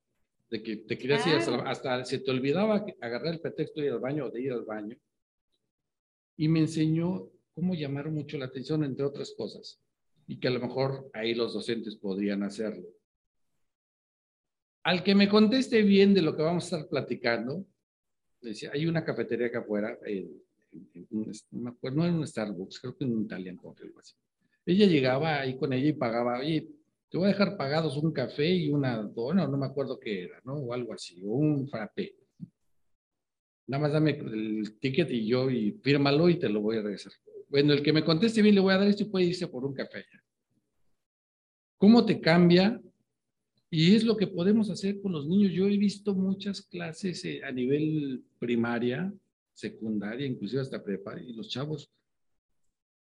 [0.51, 3.93] de que te querías ir hasta, hasta, se te olvidaba agarrar el pretexto de ir
[3.93, 4.97] al baño o de ir al baño.
[6.37, 9.81] Y me enseñó cómo llamar mucho la atención, entre otras cosas,
[10.27, 12.89] y que a lo mejor ahí los docentes podrían hacerlo.
[14.83, 17.65] Al que me conteste bien de lo que vamos a estar platicando,
[18.41, 19.99] decía, hay una cafetería acá afuera,
[21.51, 24.15] no, en un Starbucks, creo que en un Italian Coffee, algo así.
[24.67, 26.69] Ella llegaba ahí con ella y pagaba, oye,
[27.09, 30.41] te voy a dejar pagados un café y una dona, no me acuerdo qué era,
[30.45, 30.55] ¿no?
[30.55, 32.15] O algo así, o un frappé.
[33.67, 37.13] Nada más dame el ticket y yo, y fírmalo y te lo voy a regresar.
[37.49, 39.65] Bueno, el que me conteste bien le voy a dar esto y puede irse por
[39.65, 40.05] un café.
[41.77, 42.81] ¿Cómo te cambia
[43.71, 45.53] y es lo que podemos hacer con los niños.
[45.53, 49.13] Yo he visto muchas clases eh, a nivel primaria,
[49.53, 51.93] secundaria, inclusive hasta prepa, y los chavos,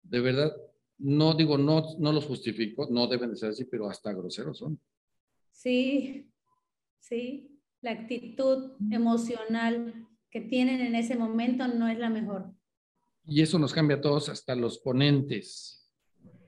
[0.03, 0.55] de verdad,
[0.99, 4.79] no digo, no, no los justifico, no deben de ser así, pero hasta groseros son.
[5.51, 6.29] Sí,
[6.99, 12.53] sí, la actitud emocional que tienen en ese momento no es la mejor.
[13.25, 15.83] Y eso nos cambia a todos, hasta los ponentes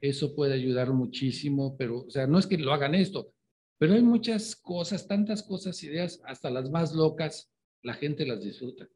[0.02, 3.34] eso puede ayudar muchísimo, pero, o sea, no es que lo hagan esto,
[3.78, 7.52] pero hay muchas cosas, tantas cosas, ideas, hasta las más locas,
[7.82, 8.88] la gente las disfruta.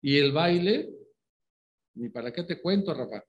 [0.00, 0.90] Y el baile,
[1.94, 3.24] ni para qué te cuento, Rafa.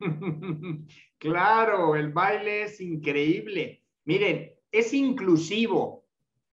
[1.18, 3.82] claro, el baile es increíble.
[4.04, 6.06] Miren, es inclusivo.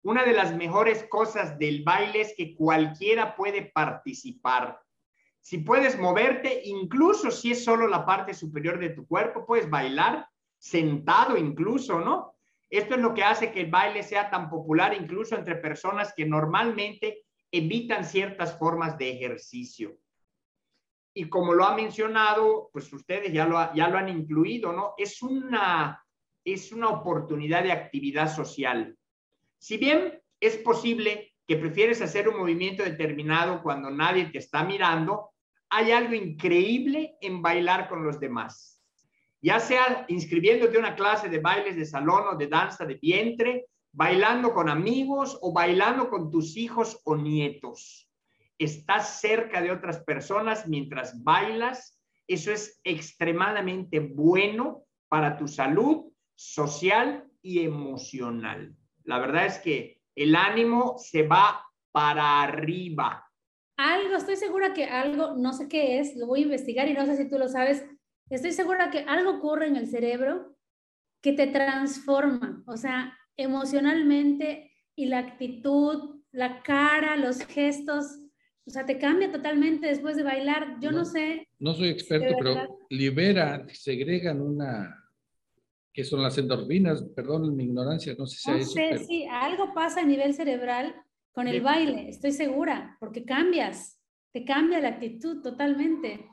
[0.03, 4.81] Una de las mejores cosas del baile es que cualquiera puede participar.
[5.41, 10.27] Si puedes moverte, incluso si es solo la parte superior de tu cuerpo, puedes bailar
[10.59, 12.34] sentado incluso, ¿no?
[12.71, 16.27] Esto es lo que hace que el baile sea tan popular incluso entre personas que
[16.27, 19.97] normalmente evitan ciertas formas de ejercicio.
[21.15, 24.95] Y como lo ha mencionado, pues ustedes ya lo, ya lo han incluido, ¿no?
[24.99, 26.05] Es una,
[26.45, 28.97] es una oportunidad de actividad social.
[29.59, 35.31] Si bien es posible que prefieres hacer un movimiento determinado cuando nadie te está mirando,
[35.71, 38.74] hay algo increíble en bailar con los demás.
[39.45, 43.67] Ya sea inscribiéndote a una clase de bailes de salón o de danza de vientre,
[43.93, 48.11] bailando con amigos o bailando con tus hijos o nietos.
[48.59, 52.01] Estás cerca de otras personas mientras bailas.
[52.27, 58.75] Eso es extremadamente bueno para tu salud social y emocional.
[59.03, 63.31] La verdad es que el ánimo se va para arriba
[63.77, 67.07] algo, estoy segura que algo, no sé qué es, lo voy a investigar y no
[67.07, 67.85] sé si tú lo sabes,
[68.31, 70.57] estoy segura que algo ocurre en el cerebro
[71.21, 78.21] que te transforma, o sea, emocionalmente y la actitud, la cara, los gestos,
[78.67, 80.79] o sea, te cambia totalmente después de bailar.
[80.81, 81.49] Yo no, sé.
[81.59, 85.05] No soy experto, pero libera, segregan una,
[85.93, 90.01] que son las endorfinas, perdón mi ignorancia, no sé si no sé, sí, algo pasa
[90.01, 90.95] a nivel cerebral
[91.33, 94.01] con el baile, estoy segura, porque cambias,
[94.33, 96.29] te cambia la actitud totalmente.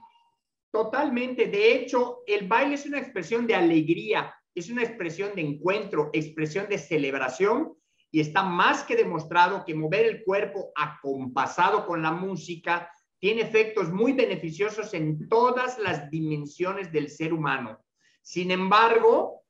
[0.72, 1.48] Totalmente.
[1.48, 6.68] De hecho, el baile es una expresión de alegría, es una expresión de encuentro, expresión
[6.70, 7.74] de celebración
[8.10, 13.92] y está más que demostrado que mover el cuerpo acompasado con la música tiene efectos
[13.92, 17.80] muy beneficiosos en todas las dimensiones del ser humano.
[18.22, 19.44] Sin embargo,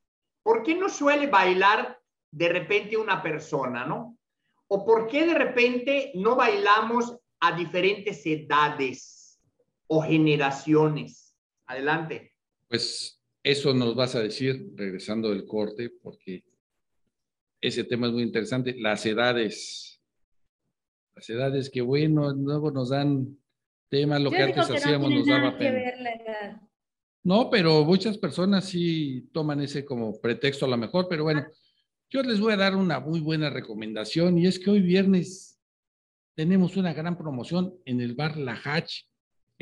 [0.44, 2.00] ¿por qué no suele bailar
[2.32, 4.18] de repente una persona, no?
[4.68, 9.21] ¿O por qué de repente no bailamos a diferentes edades
[9.94, 11.36] o generaciones?
[11.66, 12.32] Adelante.
[12.70, 16.46] Pues eso nos vas a decir regresando del corte, porque
[17.60, 18.74] ese tema es muy interesante.
[18.78, 20.02] Las edades.
[21.14, 23.38] Las edades que, bueno, luego nos dan
[23.90, 26.62] temas, lo que antes hacíamos nos daba pena.
[27.24, 31.46] No, pero muchas personas sí toman ese como pretexto a lo mejor, pero bueno,
[32.10, 35.60] yo les voy a dar una muy buena recomendación y es que hoy viernes
[36.34, 39.11] tenemos una gran promoción en el bar La Hatch,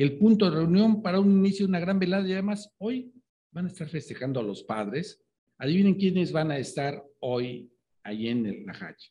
[0.02, 3.12] el punto de reunión para un inicio de una gran velada y además hoy
[3.50, 5.22] van a estar festejando a los padres.
[5.58, 7.70] Adivinen quiénes van a estar hoy
[8.02, 9.08] ahí en el Hatch.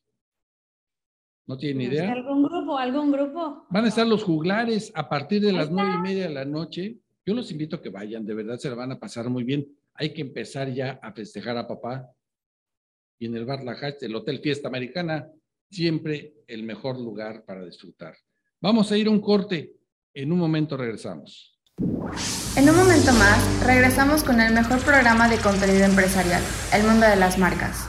[1.45, 2.11] ¿No tienen idea?
[2.11, 2.75] ¿Algún grupo?
[2.75, 3.67] ¿Algún grupo?
[3.69, 6.97] Van a estar los juglares a partir de las nueve y media de la noche.
[7.23, 9.67] Yo los invito a que vayan, de verdad se la van a pasar muy bien.
[9.93, 12.11] Hay que empezar ya a festejar a papá
[13.19, 15.29] y en el Bar La Hatch, el Hotel Fiesta Americana,
[15.69, 18.15] siempre el mejor lugar para disfrutar.
[18.59, 19.78] Vamos a ir a un corte.
[20.13, 21.59] En un momento regresamos.
[22.55, 26.41] En un momento más, regresamos con el mejor programa de contenido empresarial,
[26.73, 27.87] El Mundo de las Marcas.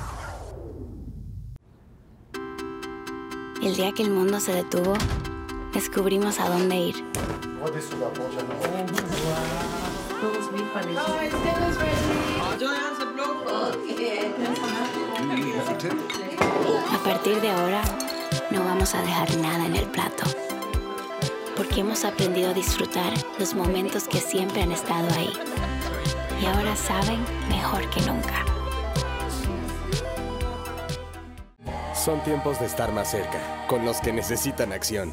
[3.62, 4.94] El día que el mundo se detuvo,
[5.74, 7.04] descubrimos a dónde ir.
[16.92, 17.82] A partir de ahora,
[18.50, 20.24] no vamos a dejar nada en el plato,
[21.70, 25.32] porque hemos aprendido a disfrutar los momentos que siempre han estado ahí.
[26.42, 28.44] Y ahora saben mejor que nunca.
[31.94, 35.12] Son tiempos de estar más cerca, con los que necesitan acción.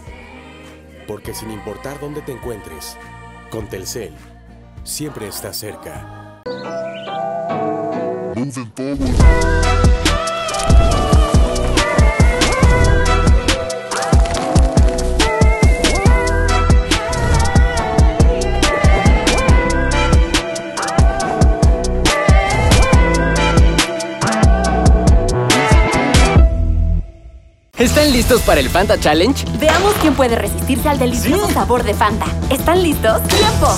[1.08, 2.98] Porque sin importar dónde te encuentres,
[3.52, 4.16] con Telcel,
[4.84, 6.42] siempre estás cerca.
[27.98, 29.44] ¿Están listos para el Fanta Challenge?
[29.58, 32.28] Veamos quién puede resistirse al delicioso sabor de Fanta.
[32.52, 33.24] ¿Están listos?
[33.24, 33.76] ¡Tiempo!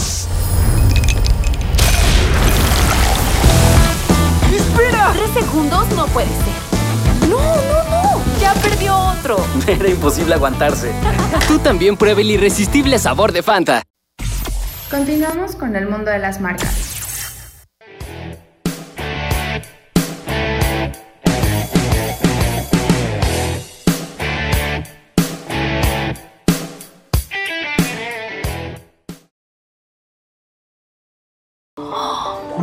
[4.54, 5.14] ¡Espera!
[5.14, 7.30] Tres segundos no puede ser.
[7.30, 8.22] ¡No, no, no!
[8.42, 9.38] ¡Ya perdió otro!
[9.68, 10.92] Era imposible aguantarse.
[11.48, 13.84] Tú también prueba el irresistible sabor de Fanta.
[14.92, 16.89] Continuamos con el mundo de las marcas.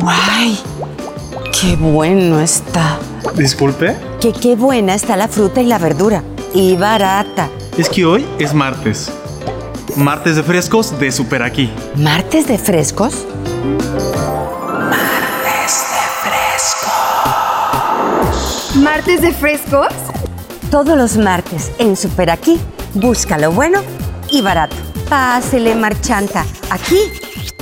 [0.05, 0.59] ¡Ay!
[1.59, 2.99] ¡Qué bueno está!
[3.35, 3.95] Disculpe.
[4.19, 6.23] Que qué buena está la fruta y la verdura.
[6.53, 7.49] Y barata.
[7.77, 9.11] Es que hoy es martes.
[9.95, 11.71] Martes de frescos de Super Aquí.
[11.95, 13.25] ¿Martes de frescos?
[14.89, 16.91] Martes de frescos.
[18.75, 19.87] ¿Martes de frescos?
[20.69, 22.59] Todos los martes en Super Aquí,
[22.93, 23.81] busca lo bueno
[24.29, 24.75] y barato.
[25.09, 26.45] Pásele, marchanta.
[26.69, 26.99] Aquí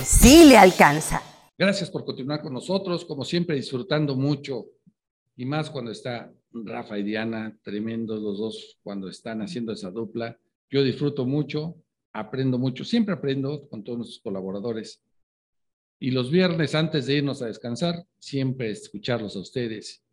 [0.03, 1.21] sí le alcanza.
[1.57, 4.65] Gracias por continuar con nosotros, como siempre disfrutando mucho
[5.37, 10.37] y más cuando está Rafa y Diana, tremendos los dos cuando están haciendo esa dupla.
[10.69, 11.75] Yo disfruto mucho,
[12.11, 15.01] aprendo mucho, siempre aprendo con todos nuestros colaboradores.
[15.99, 20.05] Y los viernes antes de irnos a descansar, siempre escucharlos a ustedes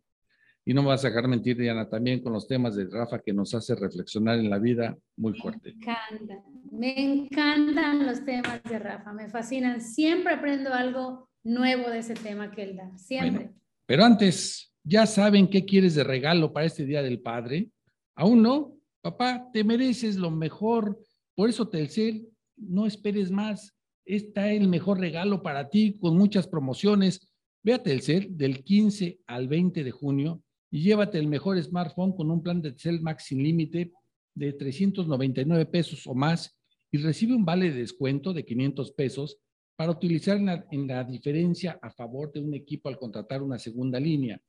[0.64, 3.32] y no me vas a dejar mentir, Diana, también con los temas de Rafa que
[3.32, 5.74] nos hace reflexionar en la vida muy fuerte.
[5.74, 9.80] Me encantan, me encantan los temas de Rafa, me fascinan.
[9.80, 13.50] Siempre aprendo algo nuevo de ese tema que él da, siempre.
[13.86, 17.70] pero antes, ¿ya saben qué quieres de regalo para este Día del Padre?
[18.14, 18.76] ¿Aún no?
[19.00, 20.98] Papá, te mereces lo mejor.
[21.34, 23.76] Por eso, Telcel, no esperes más.
[24.04, 27.32] Está el mejor regalo para ti con muchas promociones.
[27.62, 32.30] Ve a Telcel del 15 al 20 de junio y llévate el mejor smartphone con
[32.30, 33.92] un plan de Cell Max sin límite
[34.34, 36.56] de 399 pesos o más
[36.90, 39.38] y recibe un vale de descuento de 500 pesos
[39.76, 40.36] para utilizar
[40.70, 44.40] en la, diferencia a favor de un equipo al contratar una segunda línea.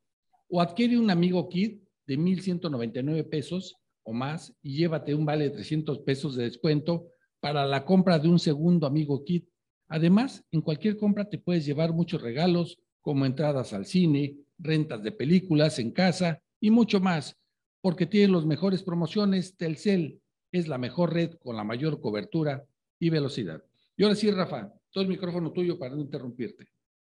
[0.49, 5.51] O adquiere un amigo kit de 1.199 pesos o más y llévate un vale de
[5.51, 7.07] 300 pesos de descuento
[7.39, 9.47] para la compra de un segundo amigo kit.
[9.88, 15.11] Además, en cualquier compra te puedes llevar muchos regalos como entradas al cine, rentas de
[15.11, 17.38] películas en casa y mucho más,
[17.82, 19.57] porque tiene las mejores promociones.
[19.57, 20.21] Telcel
[20.51, 22.65] es la mejor red con la mayor cobertura
[22.99, 23.63] y velocidad.
[23.97, 26.70] Y ahora sí, Rafa, todo el micrófono tuyo para no interrumpirte.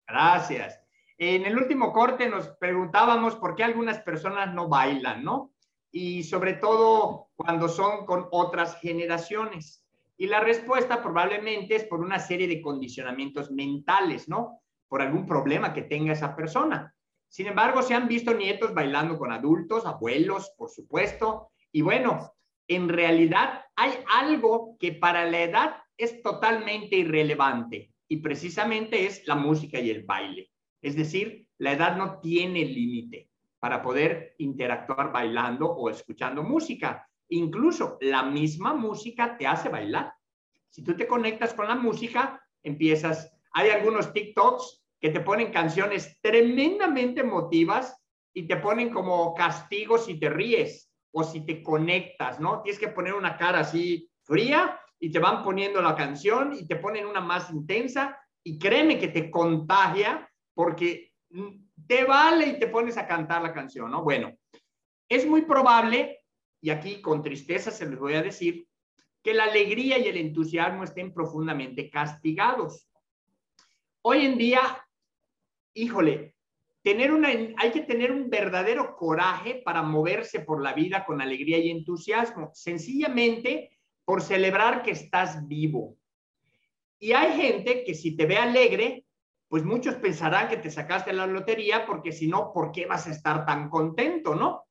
[0.06, 0.78] Gracias.
[1.16, 5.52] En el último corte nos preguntábamos por qué algunas personas no bailan, ¿no?
[5.90, 9.84] Y sobre todo cuando son con otras generaciones.
[10.16, 14.60] Y la respuesta probablemente es por una serie de condicionamientos mentales, ¿no?
[14.88, 16.94] Por algún problema que tenga esa persona.
[17.28, 21.50] Sin embargo, se han visto nietos bailando con adultos, abuelos, por supuesto.
[21.70, 22.32] Y bueno,
[22.66, 29.34] en realidad hay algo que para la edad es totalmente irrelevante y precisamente es la
[29.34, 30.50] música y el baile.
[30.80, 33.28] Es decir, la edad no tiene límite
[33.58, 37.06] para poder interactuar bailando o escuchando música.
[37.30, 40.12] Incluso la misma música te hace bailar.
[40.70, 46.20] Si tú te conectas con la música, empiezas, hay algunos TikToks que te ponen canciones
[46.20, 48.00] tremendamente emotivas
[48.32, 52.62] y te ponen como castigo si te ríes o si te conectas, ¿no?
[52.62, 56.76] Tienes que poner una cara así fría y te van poniendo la canción y te
[56.76, 61.12] ponen una más intensa y créeme que te contagia porque
[61.86, 64.02] te vale y te pones a cantar la canción, ¿no?
[64.02, 64.36] Bueno,
[65.08, 66.20] es muy probable,
[66.60, 68.66] y aquí con tristeza se les voy a decir,
[69.22, 72.88] que la alegría y el entusiasmo estén profundamente castigados.
[74.02, 74.60] Hoy en día
[75.78, 76.34] híjole,
[76.82, 81.58] tener una, hay que tener un verdadero coraje para moverse por la vida con alegría
[81.58, 83.77] y entusiasmo, sencillamente
[84.08, 85.98] por celebrar que estás vivo.
[86.98, 89.04] Y hay gente que si te ve alegre,
[89.48, 93.10] pues muchos pensarán que te sacaste la lotería porque si no, ¿por qué vas a
[93.10, 94.64] estar tan contento, no?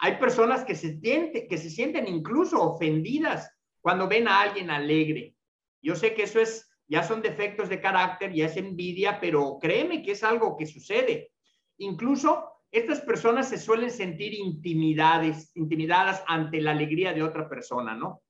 [0.00, 5.36] Hay personas que se, sienten, que se sienten incluso ofendidas cuando ven a alguien alegre.
[5.80, 10.02] Yo sé que eso es ya son defectos de carácter, ya es envidia, pero créeme
[10.02, 11.30] que es algo que sucede.
[11.78, 18.24] Incluso estas personas se suelen sentir intimidadas, intimidadas ante la alegría de otra persona, ¿no?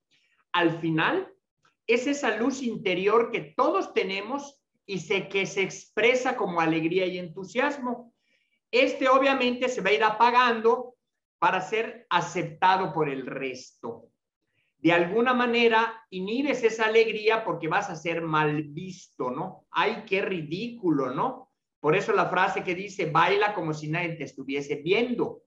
[0.52, 1.32] Al final,
[1.86, 7.18] es esa luz interior que todos tenemos y sé que se expresa como alegría y
[7.18, 8.12] entusiasmo.
[8.70, 10.94] Este obviamente se va a ir apagando
[11.38, 14.10] para ser aceptado por el resto
[14.82, 19.66] de alguna manera inhibes esa alegría porque vas a ser mal visto, ¿no?
[19.70, 21.50] Ay, qué ridículo, ¿no?
[21.80, 25.42] Por eso la frase que dice, baila como si nadie te estuviese viendo.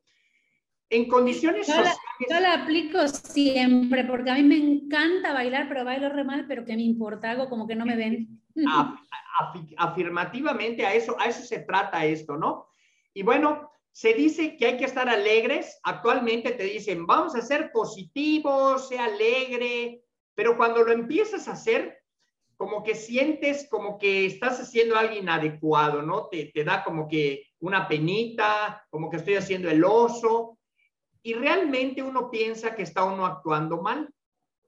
[0.94, 1.98] En condiciones yo sociales...
[2.30, 6.46] La, yo la aplico siempre, porque a mí me encanta bailar, pero bailo re mal,
[6.48, 8.40] pero que me importa, algo como que no me ven.
[9.78, 12.68] afirmativamente a eso, a eso se trata esto, ¿no?
[13.14, 15.80] Y bueno, se dice que hay que estar alegres.
[15.84, 20.04] Actualmente te dicen, vamos a ser positivos, sea alegre,
[20.36, 22.04] pero cuando lo empiezas a hacer,
[22.56, 26.28] como que sientes como que estás haciendo algo inadecuado, ¿no?
[26.28, 30.60] Te, te da como que una penita, como que estoy haciendo el oso.
[31.24, 34.14] Y realmente uno piensa que está uno actuando mal,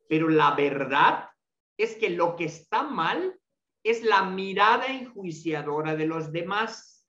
[0.08, 1.30] pero la verdad
[1.78, 3.38] es que lo que está mal
[3.84, 7.06] es la mirada enjuiciadora de los demás.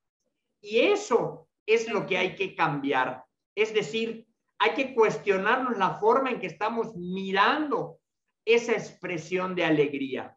[0.60, 3.24] Y eso es lo que hay que cambiar.
[3.54, 4.26] Es decir,
[4.58, 8.00] hay que cuestionarnos la forma en que estamos mirando
[8.44, 10.36] esa expresión de alegría.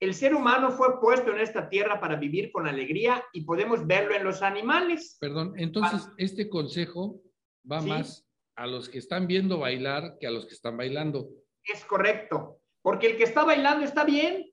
[0.00, 4.14] El ser humano fue puesto en esta tierra para vivir con alegría y podemos verlo
[4.14, 5.16] en los animales.
[5.18, 7.22] Perdón, entonces este consejo
[7.70, 11.28] va más a los que están viendo bailar que a los que están bailando.
[11.64, 14.50] Es correcto, porque el que está bailando está bien.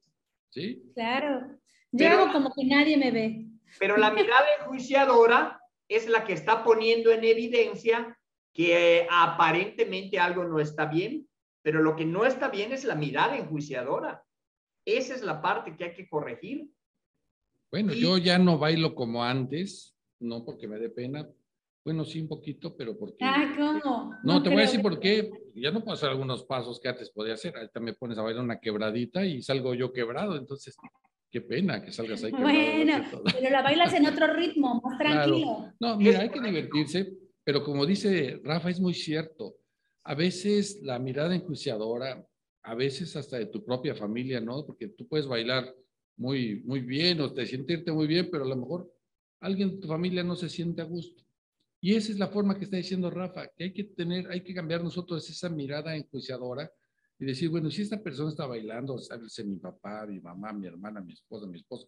[0.49, 0.84] ¿Sí?
[0.93, 1.59] Claro.
[1.91, 3.47] Yo hago como que nadie me ve.
[3.80, 8.18] Pero la mirada enjuiciadora es la que está poniendo en evidencia
[8.53, 11.28] que aparentemente algo no está bien,
[11.62, 14.24] pero lo que no está bien es la mirada enjuiciadora.
[14.86, 16.70] Esa es la parte que hay que corregir.
[17.72, 21.30] Bueno, yo ya no bailo como antes, no porque me dé pena.
[21.84, 23.25] Bueno, sí, un poquito, pero porque.
[23.25, 24.15] Ah, ¿cómo?
[24.23, 25.32] No, te voy a decir por qué.
[25.55, 27.57] Ya no puedo hacer algunos pasos que antes podía hacer.
[27.57, 30.36] Ahorita me pones a bailar una quebradita y salgo yo quebrado.
[30.36, 30.75] Entonces,
[31.32, 32.32] qué pena que salgas ahí.
[32.32, 33.03] Bueno,
[33.34, 35.73] pero la bailas en otro ritmo, más tranquilo.
[35.79, 37.13] No, mira, hay que divertirse,
[37.43, 39.55] pero como dice Rafa, es muy cierto.
[40.03, 42.23] A veces la mirada enjuiciadora,
[42.63, 44.65] a veces hasta de tu propia familia, ¿no?
[44.65, 45.73] Porque tú puedes bailar
[46.17, 48.91] muy, muy bien o te sentirte muy bien, pero a lo mejor
[49.39, 51.23] alguien de tu familia no se siente a gusto.
[51.82, 54.53] Y esa es la forma que está diciendo Rafa, que hay que tener, hay que
[54.53, 56.71] cambiar nosotros esa mirada enjuiciadora
[57.17, 61.01] y decir, bueno, si esta persona está bailando, sabes, mi papá, mi mamá, mi hermana,
[61.01, 61.88] mi esposa, mi esposo,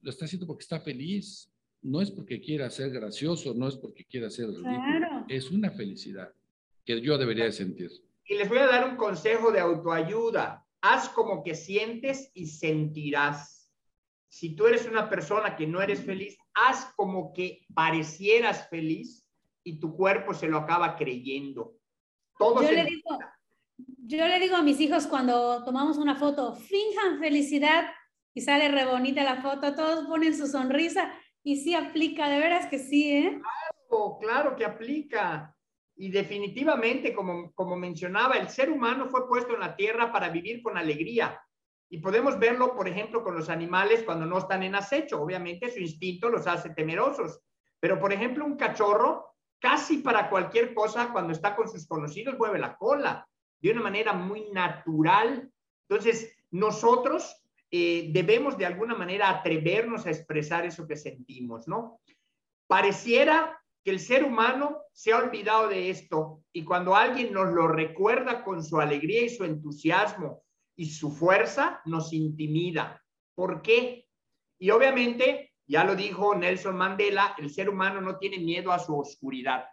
[0.00, 1.48] lo está haciendo porque está feliz,
[1.82, 6.32] no es porque quiera ser gracioso, no es porque quiera ser ridículo, es una felicidad
[6.84, 7.90] que yo debería de sentir.
[8.24, 10.66] Y les voy a dar un consejo de autoayuda.
[10.80, 13.57] Haz como que sientes y sentirás.
[14.28, 19.26] Si tú eres una persona que no eres feliz, haz como que parecieras feliz
[19.64, 21.76] y tu cuerpo se lo acaba creyendo.
[22.38, 23.18] Todo yo, le digo,
[23.76, 27.90] yo le digo a mis hijos cuando tomamos una foto, finjan felicidad
[28.34, 31.12] y sale re bonita la foto, todos ponen su sonrisa
[31.42, 33.40] y sí aplica, de veras que sí, ¿eh?
[33.40, 35.54] Claro, claro que aplica.
[35.96, 40.62] Y definitivamente, como, como mencionaba, el ser humano fue puesto en la tierra para vivir
[40.62, 41.40] con alegría.
[41.90, 45.22] Y podemos verlo, por ejemplo, con los animales cuando no están en acecho.
[45.22, 47.40] Obviamente su instinto los hace temerosos.
[47.80, 52.58] Pero, por ejemplo, un cachorro, casi para cualquier cosa, cuando está con sus conocidos, mueve
[52.58, 53.26] la cola
[53.60, 55.50] de una manera muy natural.
[55.88, 62.00] Entonces, nosotros eh, debemos de alguna manera atrevernos a expresar eso que sentimos, ¿no?
[62.66, 67.68] Pareciera que el ser humano se ha olvidado de esto y cuando alguien nos lo
[67.68, 70.42] recuerda con su alegría y su entusiasmo
[70.78, 73.02] y su fuerza, nos intimida.
[73.34, 74.06] ¿Por qué?
[74.58, 78.98] Y obviamente, ya lo dijo Nelson Mandela, el ser humano no tiene miedo a su
[78.98, 79.66] oscuridad,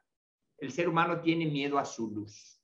[0.57, 2.61] el ser humano tiene miedo a su luz.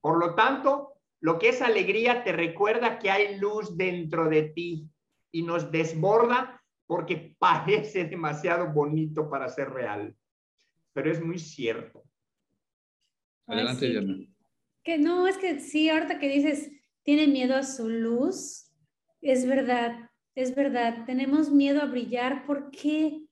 [0.00, 4.86] Por lo tanto, lo que es alegría te recuerda que hay luz dentro de ti
[5.32, 10.14] y nos desborda porque parece demasiado bonito para ser real
[10.92, 12.04] pero es muy cierto.
[13.46, 14.16] Adelante, Diana.
[14.82, 16.70] Que no, es que sí, ahorita que dices,
[17.02, 18.70] tiene miedo a su luz,
[19.20, 23.22] es verdad, es verdad, tenemos miedo a brillar, ¿por qué?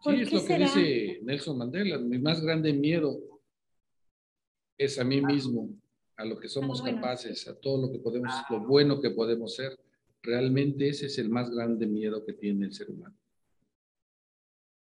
[0.00, 3.18] sí, es lo que dice Nelson Mandela, mi más grande miedo
[4.76, 5.70] es a mí mismo,
[6.16, 9.54] a lo que somos ah, capaces, a todo lo que podemos, lo bueno que podemos
[9.54, 9.78] ser.
[10.22, 13.16] Realmente ese es el más grande miedo que tiene el ser humano.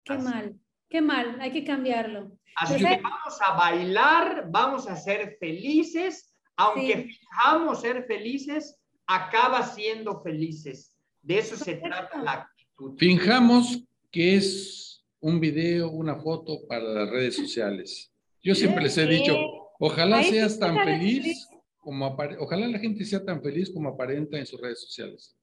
[0.03, 0.59] Qué mal.
[0.89, 2.31] Qué mal, hay que cambiarlo.
[2.55, 6.28] Así pues que vamos a bailar, vamos a ser felices,
[6.59, 10.93] aunque fijamos ser felices, acaba siendo felices.
[11.21, 12.97] De eso se trata la actitud.
[12.97, 13.81] Fijamos
[14.11, 18.11] que es un video, una foto para las redes sociales.
[18.43, 19.37] Yo siempre les he dicho,
[19.79, 21.47] ojalá seas tan feliz
[21.77, 25.37] como ojalá la gente sea tan feliz como aparenta en sus redes sociales.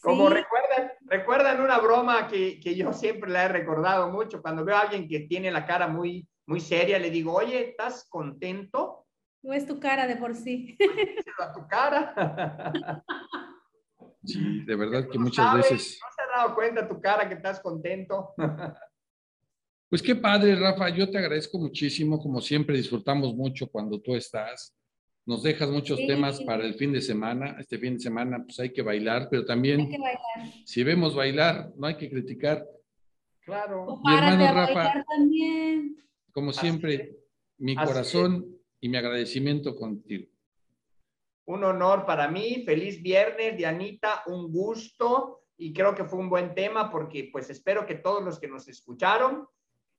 [0.00, 4.76] Como recuerdan, recuerdan una broma que, que, yo siempre la he recordado mucho, cuando veo
[4.76, 8.97] a alguien que tiene la cara muy, muy seria, le digo, oye, ¿estás contento?
[9.48, 10.76] No es tu cara de por sí.
[11.40, 13.02] a tu cara.
[14.24, 15.98] Sí, de verdad que muchas veces...
[16.02, 18.34] ¿No se ha dado cuenta tu cara que estás contento?
[19.88, 24.76] Pues qué padre, Rafa, yo te agradezco muchísimo, como siempre disfrutamos mucho cuando tú estás.
[25.24, 27.56] Nos dejas muchos temas para el fin de semana.
[27.58, 29.88] Este fin de semana, pues hay que bailar, pero también
[30.66, 32.66] si vemos bailar, no hay que criticar.
[33.46, 33.98] Claro.
[34.04, 35.96] Mi hermano Rafa, también.
[36.32, 37.16] como siempre,
[37.56, 40.26] mi corazón y mi agradecimiento contigo.
[41.46, 42.62] Un honor para mí.
[42.64, 44.22] Feliz viernes, Dianita.
[44.26, 45.44] Un gusto.
[45.56, 48.68] Y creo que fue un buen tema porque pues espero que todos los que nos
[48.68, 49.46] escucharon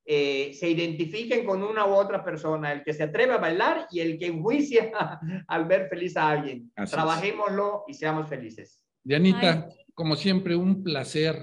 [0.05, 3.99] eh, se identifiquen con una u otra persona, el que se atreve a bailar y
[3.99, 4.91] el que enjuicia
[5.47, 6.71] al ver feliz a alguien.
[6.89, 8.83] Trabajémoslo y seamos felices.
[9.03, 11.35] Dianita, como siempre, un placer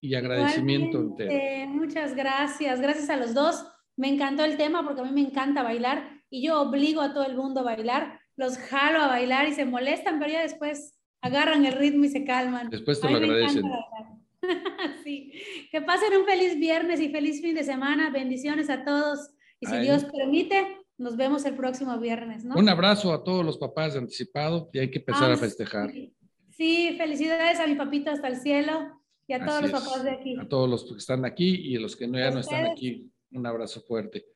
[0.00, 1.68] y agradecimiento entero.
[1.68, 2.80] Muchas gracias.
[2.80, 3.66] Gracias a los dos.
[3.96, 7.24] Me encantó el tema porque a mí me encanta bailar y yo obligo a todo
[7.24, 8.18] el mundo a bailar.
[8.34, 12.24] Los jalo a bailar y se molestan, pero ya después agarran el ritmo y se
[12.24, 12.70] calman.
[12.70, 13.62] Después te lo agradecen.
[15.04, 15.32] sí.
[15.70, 18.10] Que pasen un feliz viernes y feliz fin de semana.
[18.10, 19.30] Bendiciones a todos.
[19.60, 20.66] Y si Dios permite,
[20.98, 22.44] nos vemos el próximo viernes.
[22.44, 22.56] ¿no?
[22.56, 25.92] Un abrazo a todos los papás de anticipado y hay que empezar a festejar.
[26.50, 26.96] Sí.
[26.98, 30.36] felicidades a mi papito hasta el cielo y a todos los papás de aquí.
[30.36, 33.08] A todos los que están aquí y a los que no, ya no están aquí,
[33.30, 34.33] un abrazo fuerte.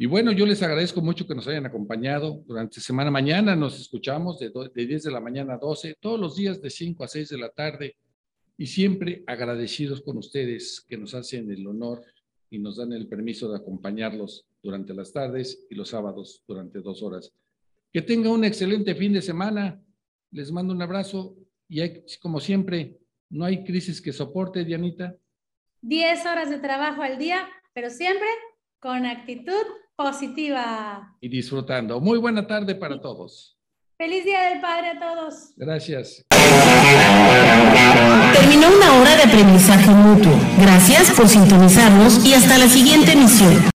[0.00, 3.10] Y bueno, yo les agradezco mucho que nos hayan acompañado durante semana.
[3.10, 6.70] Mañana nos escuchamos de, de 10 de la mañana a 12, todos los días de
[6.70, 7.96] 5 a 6 de la tarde.
[8.56, 12.02] Y siempre agradecidos con ustedes que nos hacen el honor
[12.48, 17.02] y nos dan el permiso de acompañarlos durante las tardes y los sábados durante dos
[17.02, 17.34] horas.
[17.92, 19.84] Que tenga un excelente fin de semana.
[20.30, 21.36] Les mando un abrazo
[21.68, 22.96] y hay, como siempre,
[23.28, 25.14] no hay crisis que soporte, Dianita.
[25.82, 28.28] Diez horas de trabajo al día, pero siempre
[28.78, 29.66] con actitud
[30.02, 31.14] positiva.
[31.20, 32.00] Y disfrutando.
[32.00, 33.58] Muy buena tarde para todos.
[33.98, 35.52] Feliz Día del Padre a todos.
[35.56, 36.24] Gracias.
[38.32, 40.32] Terminó una hora de aprendizaje mutuo.
[40.58, 43.70] Gracias por sintonizarnos y hasta la siguiente emisión.